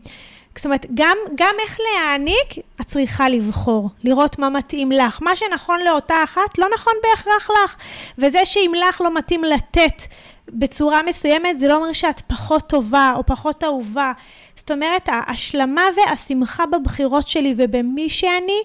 זאת 0.56 0.64
אומרת, 0.64 0.86
גם, 0.94 1.16
גם 1.34 1.54
איך 1.62 1.78
להעניק, 1.80 2.66
את 2.80 2.86
צריכה 2.86 3.28
לבחור, 3.28 3.90
לראות 4.04 4.38
מה 4.38 4.48
מתאים 4.48 4.92
לך. 4.92 5.22
מה 5.22 5.36
שנכון 5.36 5.80
לאותה 5.80 6.24
אחת, 6.24 6.58
לא 6.58 6.66
נכון 6.74 6.92
בהכרח 7.02 7.50
לך. 7.50 7.76
וזה 8.18 8.44
שאם 8.44 8.72
לך 8.88 9.00
לא 9.00 9.14
מתאים 9.14 9.44
לתת 9.44 10.02
בצורה 10.48 11.02
מסוימת, 11.02 11.58
זה 11.58 11.68
לא 11.68 11.76
אומר 11.76 11.92
שאת 11.92 12.20
פחות 12.20 12.68
טובה 12.68 13.12
או 13.16 13.26
פחות 13.26 13.64
אהובה. 13.64 14.12
זאת 14.56 14.70
אומרת, 14.70 15.08
ההשלמה 15.08 15.82
והשמחה 15.96 16.66
בבחירות 16.66 17.28
שלי 17.28 17.54
ובמי 17.56 18.08
שאני, 18.10 18.62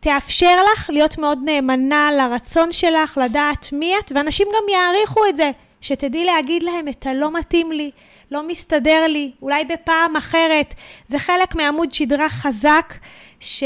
תאפשר 0.00 0.56
לך 0.72 0.90
להיות 0.92 1.18
מאוד 1.18 1.38
נאמנה 1.44 2.10
לרצון 2.12 2.72
שלך, 2.72 3.18
לדעת 3.24 3.68
מי 3.72 3.94
את, 3.98 4.12
ואנשים 4.14 4.46
גם 4.56 4.68
יעריכו 4.68 5.20
את 5.28 5.36
זה, 5.36 5.50
שתדעי 5.80 6.24
להגיד 6.24 6.62
להם 6.62 6.88
את 6.88 7.06
הלא 7.06 7.32
מתאים 7.38 7.72
לי, 7.72 7.90
לא 8.30 8.48
מסתדר 8.48 9.06
לי, 9.06 9.30
אולי 9.42 9.64
בפעם 9.64 10.16
אחרת. 10.16 10.74
זה 11.06 11.18
חלק 11.18 11.54
מעמוד 11.54 11.94
שדרה 11.94 12.28
חזק, 12.28 12.94
ש... 13.40 13.64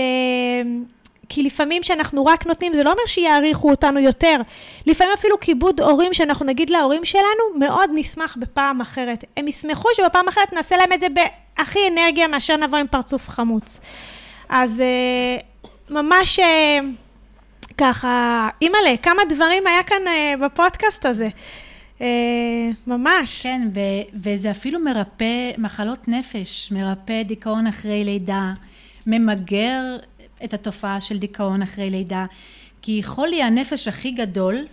כי 1.29 1.43
לפעמים 1.43 1.83
שאנחנו 1.83 2.27
רק 2.27 2.47
נותנים, 2.47 2.75
זה 2.75 2.83
לא 2.83 2.91
אומר 2.91 3.03
שיעריכו 3.07 3.71
אותנו 3.71 4.01
יותר. 4.01 4.37
לפעמים 4.87 5.13
אפילו 5.19 5.41
כיבוד 5.41 5.81
הורים, 5.81 6.15
שאנחנו 6.15 6.47
נגיד 6.47 6.71
להורים 6.71 7.05
שלנו, 7.05 7.59
מאוד 7.59 7.91
נשמח 7.95 8.37
בפעם 8.41 8.81
אחרת. 8.81 9.25
הם 9.37 9.49
ישמחו 9.49 9.89
שבפעם 9.95 10.29
אחרת 10.29 10.53
נעשה 10.53 10.77
להם 10.77 10.93
את 10.93 11.01
זה 11.01 11.07
בהכי 11.09 11.79
אנרגיה 11.89 12.29
מאשר 12.29 12.57
נבוא 12.57 12.79
עם 12.79 12.87
פרצוף 12.87 13.29
חמוץ. 13.29 13.81
אז 14.49 14.81
אה, 14.81 15.52
ממש 15.91 16.39
אה, 16.39 16.79
ככה, 17.79 18.49
אימא'לה, 18.63 18.97
כמה 19.03 19.23
דברים 19.29 19.67
היה 19.67 19.83
כאן 19.83 20.07
אה, 20.07 20.35
בפודקאסט 20.47 21.07
הזה. 21.07 21.29
אה, 22.01 22.07
ממש. 22.87 23.43
כן, 23.43 23.69
ו- 23.75 24.19
וזה 24.23 24.51
אפילו 24.51 24.81
מרפא 24.81 25.51
מחלות 25.59 26.09
נפש, 26.09 26.73
מרפא 26.73 27.23
דיכאון 27.23 27.67
אחרי 27.67 28.05
לידה, 28.05 28.53
ממגר 29.07 29.83
את 30.45 30.55
התופעה 30.55 31.01
של 31.01 31.19
דיכאון 31.19 31.63
אחרי 31.63 31.91
לידה. 31.91 32.25
כי 32.83 33.03
חולי 33.03 33.43
הנפש 33.43 33.89
הכי 33.89 34.11
גדול 34.11 34.67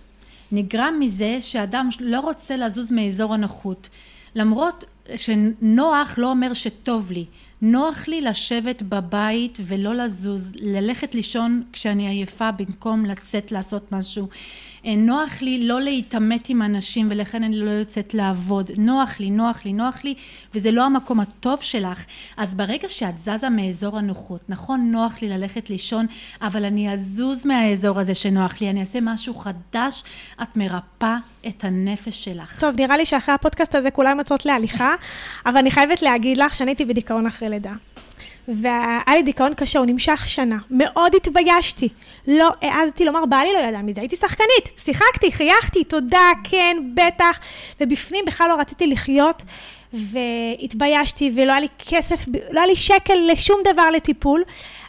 נגרם 0.51 0.97
מזה 0.99 1.37
שאדם 1.41 1.89
לא 1.99 2.19
רוצה 2.19 2.55
לזוז 2.55 2.91
מאזור 2.91 3.33
הנוחות. 3.33 3.89
למרות 4.35 4.83
שנוח 5.15 6.15
לא 6.17 6.29
אומר 6.29 6.53
שטוב 6.53 7.11
לי. 7.11 7.25
נוח 7.61 8.07
לי 8.07 8.21
לשבת 8.21 8.81
בבית 8.81 9.59
ולא 9.65 9.95
לזוז, 9.95 10.51
ללכת 10.55 11.15
לישון 11.15 11.63
כשאני 11.73 12.07
עייפה 12.07 12.51
במקום 12.51 13.05
לצאת 13.05 13.51
לעשות 13.51 13.91
משהו. 13.91 14.27
אה, 14.85 14.95
נוח 14.95 15.41
לי 15.41 15.67
לא 15.67 15.81
להתעמת 15.81 16.49
עם 16.49 16.61
אנשים 16.61 17.07
ולכן 17.11 17.43
אני 17.43 17.55
לא 17.55 17.71
יוצאת 17.71 18.13
לעבוד. 18.13 18.71
נוח 18.77 19.19
לי, 19.19 19.29
נוח 19.29 19.65
לי, 19.65 19.73
נוח 19.73 20.03
לי, 20.03 20.13
וזה 20.55 20.71
לא 20.71 20.85
המקום 20.85 21.19
הטוב 21.19 21.61
שלך. 21.61 22.05
אז 22.37 22.55
ברגע 22.55 22.89
שאת 22.89 23.17
זזה 23.17 23.49
מאזור 23.49 23.97
הנוחות, 23.97 24.41
נכון, 24.49 24.91
נוח 24.91 25.21
לי 25.21 25.29
ללכת 25.29 25.69
לישון, 25.69 26.05
אבל 26.41 26.65
אני 26.65 26.93
אזוז 26.93 27.45
מהאזור 27.45 27.99
הזה 27.99 28.15
שנוח 28.15 28.61
לי, 28.61 28.69
אני 28.69 28.79
אעשה 28.79 28.99
משהו 29.01 29.33
חדש, 29.33 30.03
את 30.41 30.57
מרפאה 30.57 31.17
את 31.47 31.63
הנפש 31.63 32.25
שלך. 32.25 32.59
טוב, 32.59 32.75
נראה 32.77 32.97
לי 32.97 33.05
שאחרי 33.05 33.35
הפודקאסט 33.35 33.75
הזה 33.75 33.91
כולם 33.91 34.19
יוצאות 34.19 34.45
להליכה, 34.45 34.95
אבל 35.45 35.57
אני 35.57 35.71
חייבת 35.71 36.01
להגיד 36.01 36.37
לך 36.37 36.55
שאני 36.55 36.71
הייתי 36.71 36.85
בדיכאון 36.85 37.25
אחרי 37.25 37.49
לידה. 37.49 37.73
והיה 38.61 39.15
לי 39.15 39.23
דיכאון 39.23 39.53
קשה, 39.53 39.79
הוא 39.79 39.85
נמשך 39.85 40.27
שנה. 40.27 40.57
מאוד 40.71 41.15
התביישתי. 41.15 41.89
לא 42.27 42.49
העזתי 42.61 43.05
לומר, 43.05 43.25
בעלי 43.25 43.53
לא 43.53 43.59
ידע 43.59 43.81
מזה, 43.81 44.01
הייתי 44.01 44.15
שחקנית, 44.15 44.71
שיחקתי, 44.77 45.31
חייכתי, 45.31 45.83
תודה, 45.83 46.31
כן, 46.43 46.77
בטח. 46.93 47.39
ובפנים 47.81 48.25
בכלל 48.25 48.49
לא 48.49 48.55
רציתי 48.55 48.87
לחיות, 48.87 49.43
והתביישתי, 49.93 51.31
ולא 51.35 51.51
היה 51.51 51.61
לי 51.61 51.67
כסף, 51.89 52.25
לא 52.51 52.59
היה 52.59 52.67
לי 52.67 52.75
שקל 52.75 53.19
לשום 53.31 53.59
דבר 53.73 53.89
לטיפול. 53.91 54.43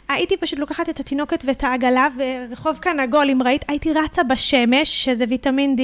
הייתי 0.09 0.37
פשוט 0.37 0.59
לוקחת 0.59 0.89
את 0.89 0.99
התינוקת 0.99 1.43
ואת 1.45 1.63
העגלה, 1.63 2.07
ורחוב 2.17 2.79
כאן 2.81 2.99
עגול, 2.99 3.29
אם 3.29 3.43
ראית, 3.43 3.65
הייתי 3.67 3.93
רצה 3.93 4.23
בשמש, 4.23 5.03
שזה 5.05 5.25
ויטמין 5.29 5.75
D. 5.79 5.81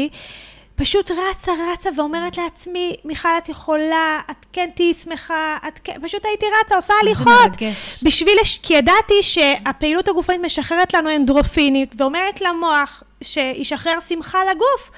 פשוט 0.77 1.11
רצה, 1.11 1.51
רצה 1.73 1.89
ואומרת 1.97 2.37
לעצמי, 2.37 2.95
מיכל, 3.05 3.29
את 3.37 3.49
יכולה, 3.49 4.19
את 4.31 4.45
כן 4.53 4.69
תהיי 4.75 4.93
שמחה, 4.93 5.57
את 5.67 5.79
כן, 5.83 5.97
פשוט 6.03 6.25
הייתי 6.25 6.45
רצה, 6.61 6.75
עושה 6.75 6.93
הליכות. 7.01 7.25
זה 7.25 7.65
מרגש. 7.65 8.03
בשביל, 8.03 8.37
כי 8.63 8.73
ידעתי 8.73 9.23
שהפעילות 9.23 10.07
הגופנית 10.07 10.41
משחררת 10.41 10.93
לנו 10.93 11.15
אנדרופינית, 11.15 11.95
ואומרת 11.97 12.41
למוח 12.41 13.03
שישחרר 13.21 13.99
שמחה 14.07 14.39
לגוף. 14.51 14.91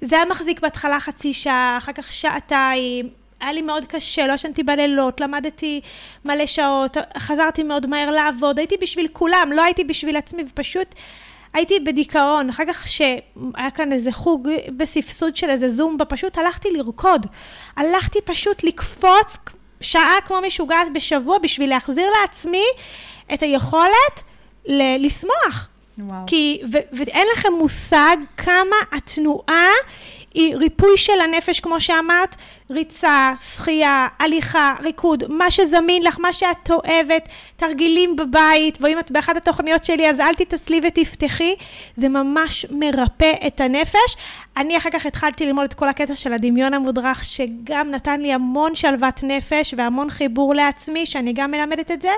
זה 0.00 0.16
היה 0.16 0.24
מחזיק 0.24 0.60
בהתחלה 0.60 1.00
חצי 1.00 1.32
שעה, 1.32 1.74
אחר 1.78 1.92
כך 1.92 2.12
שעתיים. 2.12 3.08
היה 3.40 3.52
לי 3.52 3.62
מאוד 3.62 3.84
קשה, 3.84 4.26
לא 4.26 4.32
ישנתי 4.32 4.62
בלילות, 4.62 5.20
למדתי 5.20 5.80
מלא 6.24 6.46
שעות, 6.46 6.96
חזרתי 7.18 7.62
מאוד 7.62 7.86
מהר 7.86 8.10
לעבוד, 8.10 8.58
הייתי 8.58 8.76
בשביל 8.80 9.08
כולם, 9.12 9.52
לא 9.52 9.64
הייתי 9.64 9.84
בשביל 9.84 10.16
עצמי, 10.16 10.42
ופשוט 10.50 10.94
הייתי 11.54 11.80
בדיכאון, 11.80 12.48
אחר 12.48 12.64
כך 12.68 12.88
שהיה 12.88 13.70
כאן 13.74 13.92
איזה 13.92 14.12
חוג 14.12 14.48
בסבסוד 14.76 15.36
של 15.36 15.50
איזה 15.50 15.68
זומבה, 15.68 16.04
פשוט 16.04 16.38
הלכתי 16.38 16.68
לרקוד. 16.70 17.26
הלכתי 17.76 18.18
פשוט 18.24 18.64
לקפוץ 18.64 19.38
שעה 19.80 20.16
כמו 20.26 20.40
משוגעת 20.46 20.86
בשבוע 20.94 21.38
בשביל 21.38 21.70
להחזיר 21.70 22.06
לעצמי 22.22 22.64
את 23.34 23.42
היכולת 23.42 24.22
ל- 24.66 25.06
לשמוח. 25.06 25.68
וואו. 25.98 26.20
כי, 26.26 26.60
ו- 26.72 26.96
ואין 26.98 27.26
לכם 27.36 27.48
מושג 27.58 28.16
כמה 28.36 28.76
התנועה 28.92 29.68
היא 30.34 30.56
ריפוי 30.56 30.96
של 30.96 31.20
הנפש, 31.20 31.60
כמו 31.60 31.80
שאמרת, 31.80 32.36
ריצה, 32.70 33.32
שחייה, 33.54 34.08
הליכה, 34.18 34.74
ריקוד, 34.80 35.24
מה 35.28 35.50
שזמין 35.50 36.02
לך, 36.02 36.18
מה 36.18 36.32
שאת 36.32 36.70
אוהבת, 36.70 37.28
תרגילים 37.56 38.16
בבית, 38.16 38.78
ואם 38.80 38.98
את 38.98 39.10
באחת 39.10 39.36
התוכניות 39.36 39.84
שלי 39.84 40.10
אז 40.10 40.20
אל 40.20 40.34
תתעצלי 40.34 40.80
ותפתחי, 40.84 41.54
זה 41.96 42.08
ממש 42.08 42.66
מרפא 42.70 43.32
את 43.46 43.60
הנפש. 43.60 44.16
אני 44.56 44.76
אחר 44.76 44.90
כך 44.90 45.06
התחלתי 45.06 45.46
ללמוד 45.46 45.64
את 45.64 45.74
כל 45.74 45.88
הקטע 45.88 46.14
של 46.14 46.32
הדמיון 46.32 46.74
המודרך, 46.74 47.24
שגם 47.24 47.90
נתן 47.90 48.20
לי 48.20 48.32
המון 48.32 48.74
שלוות 48.74 49.20
נפש 49.22 49.74
והמון 49.76 50.10
חיבור 50.10 50.54
לעצמי, 50.54 51.06
שאני 51.06 51.32
גם 51.32 51.50
מלמדת 51.50 51.90
את 51.90 52.02
זה. 52.02 52.12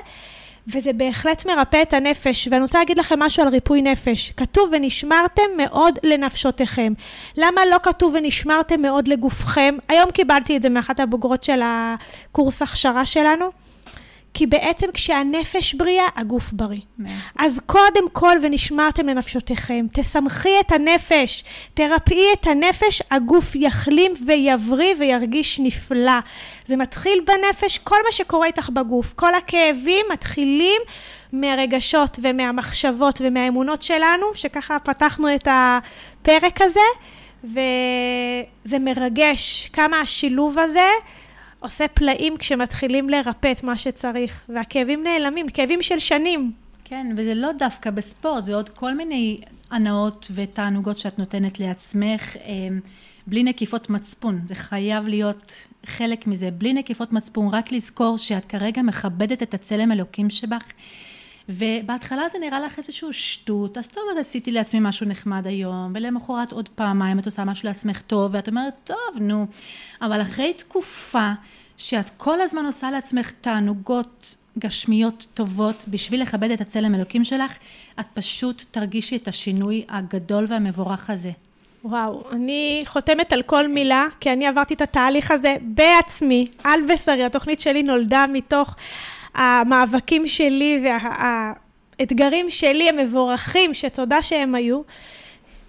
וזה 0.69 0.93
בהחלט 0.93 1.47
מרפא 1.47 1.83
את 1.83 1.93
הנפש. 1.93 2.49
ואני 2.51 2.63
רוצה 2.63 2.79
להגיד 2.79 2.99
לכם 2.99 3.19
משהו 3.19 3.43
על 3.43 3.49
ריפוי 3.49 3.83
נפש. 3.83 4.33
כתוב 4.37 4.71
ונשמרתם 4.73 5.43
מאוד 5.57 5.99
לנפשותיכם. 6.03 6.93
למה 7.37 7.61
לא 7.71 7.77
כתוב 7.83 8.15
ונשמרתם 8.17 8.83
מאוד 8.83 9.09
לגופכם? 9.09 9.77
היום 9.89 10.11
קיבלתי 10.11 10.57
את 10.57 10.63
זה 10.63 10.69
מאחת 10.69 11.01
הבוגרות 11.01 11.43
של 11.43 11.61
הקורס 11.65 12.63
הכשרה 12.63 13.07
שלנו. 13.07 13.64
כי 14.35 14.47
בעצם 14.47 14.87
כשהנפש 14.95 15.75
בריאה, 15.75 16.07
הגוף 16.17 16.53
בריא. 16.53 16.81
אז 17.39 17.61
קודם 17.67 18.09
כל, 18.13 18.37
ונשמרתם 18.43 19.07
לנפשותיכם, 19.07 19.87
תשמחי 19.93 20.61
את 20.61 20.73
הנפש, 20.73 21.45
תרפאי 21.75 22.27
את 22.33 22.47
הנפש, 22.47 23.03
הגוף 23.11 23.57
יחלים 23.57 24.13
ויבריא 24.27 24.95
וירגיש 24.99 25.61
נפלא. 25.61 26.19
זה 26.67 26.77
מתחיל 26.77 27.25
בנפש, 27.27 27.79
כל 27.79 27.97
מה 28.07 28.13
שקורה 28.13 28.47
איתך 28.47 28.71
בגוף, 28.71 29.13
כל 29.13 29.35
הכאבים 29.35 30.07
מתחילים 30.13 30.83
מהרגשות 31.33 32.19
ומהמחשבות 32.23 33.21
ומהאמונות 33.25 33.83
שלנו, 33.83 34.27
שככה 34.35 34.79
פתחנו 34.79 35.35
את 35.35 35.49
הפרק 35.51 36.63
הזה. 36.63 36.81
וזה 37.45 38.79
מרגש 38.79 39.71
כמה 39.73 40.01
השילוב 40.01 40.59
הזה 40.59 40.89
עושה 41.65 41.89
פלאים 41.89 42.37
כשמתחילים 42.37 43.09
לרפא 43.09 43.53
את 43.53 43.63
מה 43.63 43.79
שצריך, 43.79 44.45
והכאבים 44.49 45.03
נעלמים, 45.03 45.49
כאבים 45.49 45.83
של 45.83 45.99
שנים. 45.99 46.53
כן, 46.85 47.07
וזה 47.17 47.35
לא 47.35 47.53
דווקא 47.53 47.91
בספורט, 47.91 48.45
זה 48.45 48.55
עוד 48.55 48.69
כל 48.69 48.95
מיני 48.95 49.39
הנאות 49.71 50.31
ותענוגות 50.35 50.99
שאת 50.99 51.19
נותנת 51.19 51.61
לעצמך, 51.61 52.37
אמ, 52.37 52.81
בלי 53.27 53.43
נקיפות 53.43 53.91
מצפון. 53.91 54.41
זה 54.47 54.55
חייב 54.55 55.09
להיות 55.09 55.53
חלק 55.87 56.27
מזה. 56.27 56.51
בלי 56.51 56.73
נקיפות 56.73 57.13
מצפון, 57.13 57.49
רק 57.53 57.73
לזכור 57.73 58.19
שאת 58.19 58.45
כרגע 58.45 58.83
מכבדת 58.83 59.43
את 59.43 59.55
הצלם 59.55 59.93
אלוקים 59.93 60.31
שבך. 60.31 60.65
ובהתחלה 61.49 62.23
זה 62.33 62.39
נראה 62.39 62.61
לך 62.61 62.79
איזשהו 62.79 63.13
שטות, 63.13 63.79
אז 63.79 63.89
טוב, 63.89 64.03
אז 64.13 64.19
עשיתי 64.19 64.51
לעצמי 64.51 64.81
משהו 64.83 65.07
נחמד 65.07 65.47
היום, 65.47 65.93
ולמחרת 65.95 66.53
עוד 66.53 66.69
פעמיים 66.69 67.19
את 67.19 67.27
עושה 67.27 67.45
משהו 67.45 67.69
לעצמך 67.69 68.03
טוב, 68.03 68.31
ואת 68.35 68.49
אומרת, 68.49 68.75
טוב, 68.85 69.21
נו. 69.21 69.47
אבל 70.03 70.23
אחרי 70.23 70.55
תקופה 70.55 71.33
שאת 71.77 72.11
כל 72.17 72.41
הזמן 72.41 72.67
עושה 72.67 72.91
לעצמך 72.91 73.33
תענוגות 73.41 74.37
גשמיות 74.59 75.27
טובות 75.35 75.85
בשביל 75.89 76.23
לכבד 76.23 76.51
את 76.51 76.61
הצלם 76.61 76.95
אלוקים 76.95 77.25
שלך, 77.25 77.59
את 78.01 78.07
פשוט 78.15 78.63
תרגישי 78.71 79.17
את 79.17 79.29
השינוי 79.29 79.85
הגדול 79.89 80.47
והמבורך 80.49 81.11
הזה. 81.11 81.31
וואו, 81.85 82.23
אני 82.33 82.83
חותמת 82.87 83.33
על 83.33 83.43
כל 83.43 83.69
מילה, 83.69 84.07
כי 84.21 84.33
אני 84.33 84.47
עברתי 84.47 84.75
את 84.75 84.81
התהליך 84.83 85.31
הזה 85.31 85.57
בעצמי, 85.63 86.47
על 86.65 86.81
בשרי. 86.93 87.25
התוכנית 87.25 87.61
שלי 87.61 87.83
נולדה 87.83 88.25
מתוך 88.33 88.75
המאבקים 89.35 90.27
שלי 90.27 90.85
והאתגרים 90.85 92.51
שלי 92.51 92.89
המבורכים, 92.89 93.75
שתודה 93.75 94.23
שהם 94.23 94.55
היו, 94.55 94.81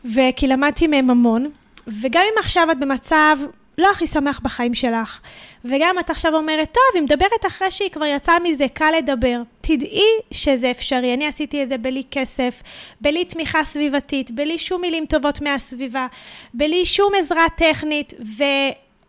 וכי 0.05 0.47
למדתי 0.47 0.87
מהם 0.87 1.09
המון. 1.09 1.49
וגם 1.87 2.21
אם 2.21 2.39
עכשיו 2.39 2.71
את 2.71 2.79
במצב 2.79 3.37
לא 3.77 3.91
הכי 3.91 4.07
שמח 4.07 4.39
בחיים 4.39 4.75
שלך. 4.75 5.19
וגם 5.65 5.99
את 5.99 6.09
עכשיו 6.09 6.35
אומרת, 6.35 6.71
טוב, 6.71 6.83
היא 6.93 7.01
מדברת 7.01 7.45
אחרי 7.47 7.71
שהיא 7.71 7.89
כבר 7.89 8.05
יצאה 8.05 8.39
מזה, 8.39 8.65
קל 8.73 8.91
לדבר. 8.97 9.41
תדעי 9.61 10.09
שזה 10.31 10.71
אפשרי. 10.71 11.13
אני 11.13 11.27
עשיתי 11.27 11.63
את 11.63 11.69
זה 11.69 11.77
בלי 11.77 12.03
כסף, 12.11 12.63
בלי 13.01 13.25
תמיכה 13.25 13.63
סביבתית, 13.63 14.31
בלי 14.31 14.59
שום 14.59 14.81
מילים 14.81 15.05
טובות 15.05 15.41
מהסביבה, 15.41 16.07
בלי 16.53 16.85
שום 16.85 17.13
עזרה 17.19 17.45
טכנית, 17.57 18.13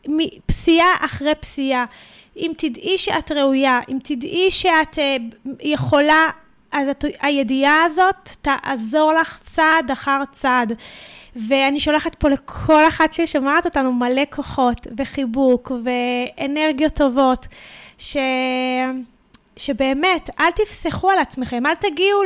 ופסיעה 0.04 0.94
אחרי 1.00 1.34
פסיעה. 1.40 1.84
אם 2.36 2.52
תדעי 2.56 2.98
שאת 2.98 3.32
ראויה, 3.32 3.80
אם 3.88 3.98
תדעי 4.02 4.50
שאת 4.50 4.94
uh, 4.94 5.48
יכולה, 5.60 6.28
אז 6.72 6.88
את, 6.88 7.04
הידיעה 7.20 7.84
הזאת 7.84 8.30
תעזור 8.42 9.12
לך 9.12 9.38
צעד 9.42 9.90
אחר 9.90 10.22
צעד. 10.32 10.72
ואני 11.48 11.80
שולחת 11.80 12.14
פה 12.14 12.28
לכל 12.28 12.88
אחת 12.88 13.12
ששומעת 13.12 13.64
אותנו 13.64 13.92
מלא 13.92 14.22
כוחות 14.30 14.86
וחיבוק 14.96 15.72
ואנרגיות 15.84 16.94
טובות, 16.94 17.46
ש... 17.98 18.16
שבאמת, 19.56 20.30
אל 20.40 20.50
תפסחו 20.50 21.10
על 21.10 21.18
עצמכם, 21.18 21.66
אל 21.66 21.74
תגיעו 21.74 22.20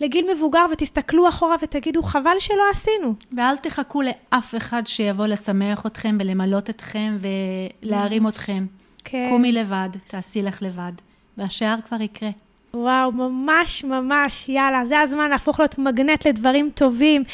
לגיל 0.00 0.34
מבוגר 0.34 0.66
ותסתכלו 0.72 1.28
אחורה 1.28 1.56
ותגידו, 1.62 2.02
חבל 2.02 2.38
שלא 2.38 2.62
עשינו. 2.72 3.14
ואל 3.36 3.56
תחכו 3.56 4.02
לאף 4.02 4.54
אחד 4.56 4.86
שיבוא 4.86 5.26
לשמח 5.26 5.86
אתכם 5.86 6.16
ולמלות 6.20 6.70
אתכם 6.70 7.18
ולהרים 7.82 8.28
אתכם. 8.28 8.66
כן. 9.10 9.26
קומי 9.30 9.52
לבד, 9.52 9.88
תעשי 10.06 10.42
לך 10.42 10.62
לבד, 10.62 10.92
והשאר 11.36 11.76
כבר 11.88 12.00
יקרה. 12.00 12.30
וואו, 12.74 13.12
ממש 13.12 13.84
ממש, 13.84 14.48
יאללה, 14.48 14.84
זה 14.86 15.00
הזמן 15.00 15.30
להפוך 15.30 15.60
להיות 15.60 15.78
מגנט 15.78 16.26
לדברים 16.26 16.70
טובים. 16.74 17.24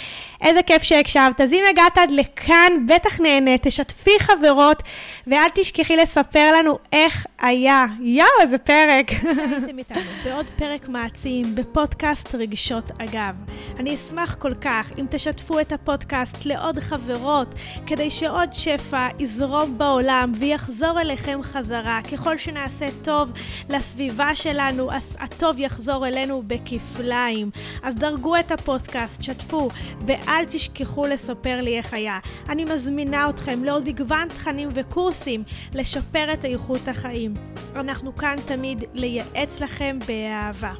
איזה 0.45 0.63
כיף 0.63 0.83
שהקשבת. 0.83 1.41
אז 1.41 1.53
אם 1.53 1.63
הגעת 1.71 1.99
עד 1.99 2.11
לכאן, 2.11 2.73
בטח 2.87 3.21
נהנית, 3.21 3.67
תשתפי 3.67 4.11
חברות, 4.21 4.83
ואל 5.27 5.49
תשכחי 5.55 5.97
לספר 5.97 6.53
לנו 6.59 6.79
איך 6.93 7.27
היה. 7.39 7.87
יואו, 8.01 8.29
איזה 8.41 8.59
פרק. 8.59 9.11
שהייתם 9.11 9.79
איתנו 9.79 10.01
בעוד 10.25 10.47
פרק 10.57 10.89
מעצים 10.89 11.55
בפודקאסט 11.55 12.35
רגשות 12.35 12.85
אגב. 13.01 13.35
אני 13.79 13.95
אשמח 13.95 14.35
כל 14.35 14.55
כך 14.55 14.91
אם 14.99 15.07
תשתפו 15.11 15.61
את 15.61 15.73
הפודקאסט 15.73 16.47
לעוד 16.47 16.79
חברות, 16.79 17.55
כדי 17.87 18.11
שעוד 18.11 18.53
שפע 18.53 19.09
יזרום 19.19 19.79
בעולם 19.79 20.33
ויחזור 20.39 21.01
אליכם 21.01 21.41
חזרה. 21.43 22.01
ככל 22.13 22.39
שנעשה 22.39 22.87
טוב 23.03 23.33
לסביבה 23.71 24.35
שלנו, 24.35 24.91
הטוב 25.25 25.59
יחזור 25.59 26.07
אלינו 26.07 26.43
בכפליים. 26.47 27.51
אז 27.83 27.95
דרגו 27.95 28.37
את 28.37 28.53
הפודקאסט, 28.53 29.23
שתפו, 29.23 29.69
ואל 30.07 30.45
תשכחו 30.49 31.07
לספר 31.07 31.61
לי 31.61 31.79
איך 31.79 31.95
היה. 31.95 32.19
אני 32.49 32.65
מזמינה 32.65 33.31
אתכם 33.31 33.65
לעוד 33.65 33.89
מגוון 33.89 34.29
תכנים 34.29 34.69
וקורסים 34.75 35.43
לשפר 35.75 36.33
את 36.33 36.45
איכות 36.45 36.89
החיים. 36.89 37.35
אנחנו 37.77 38.17
כאן 38.17 38.37
תמיד 38.47 38.85
לייעץ 38.95 39.61
לכם 39.61 39.99
באהבה. 40.07 40.73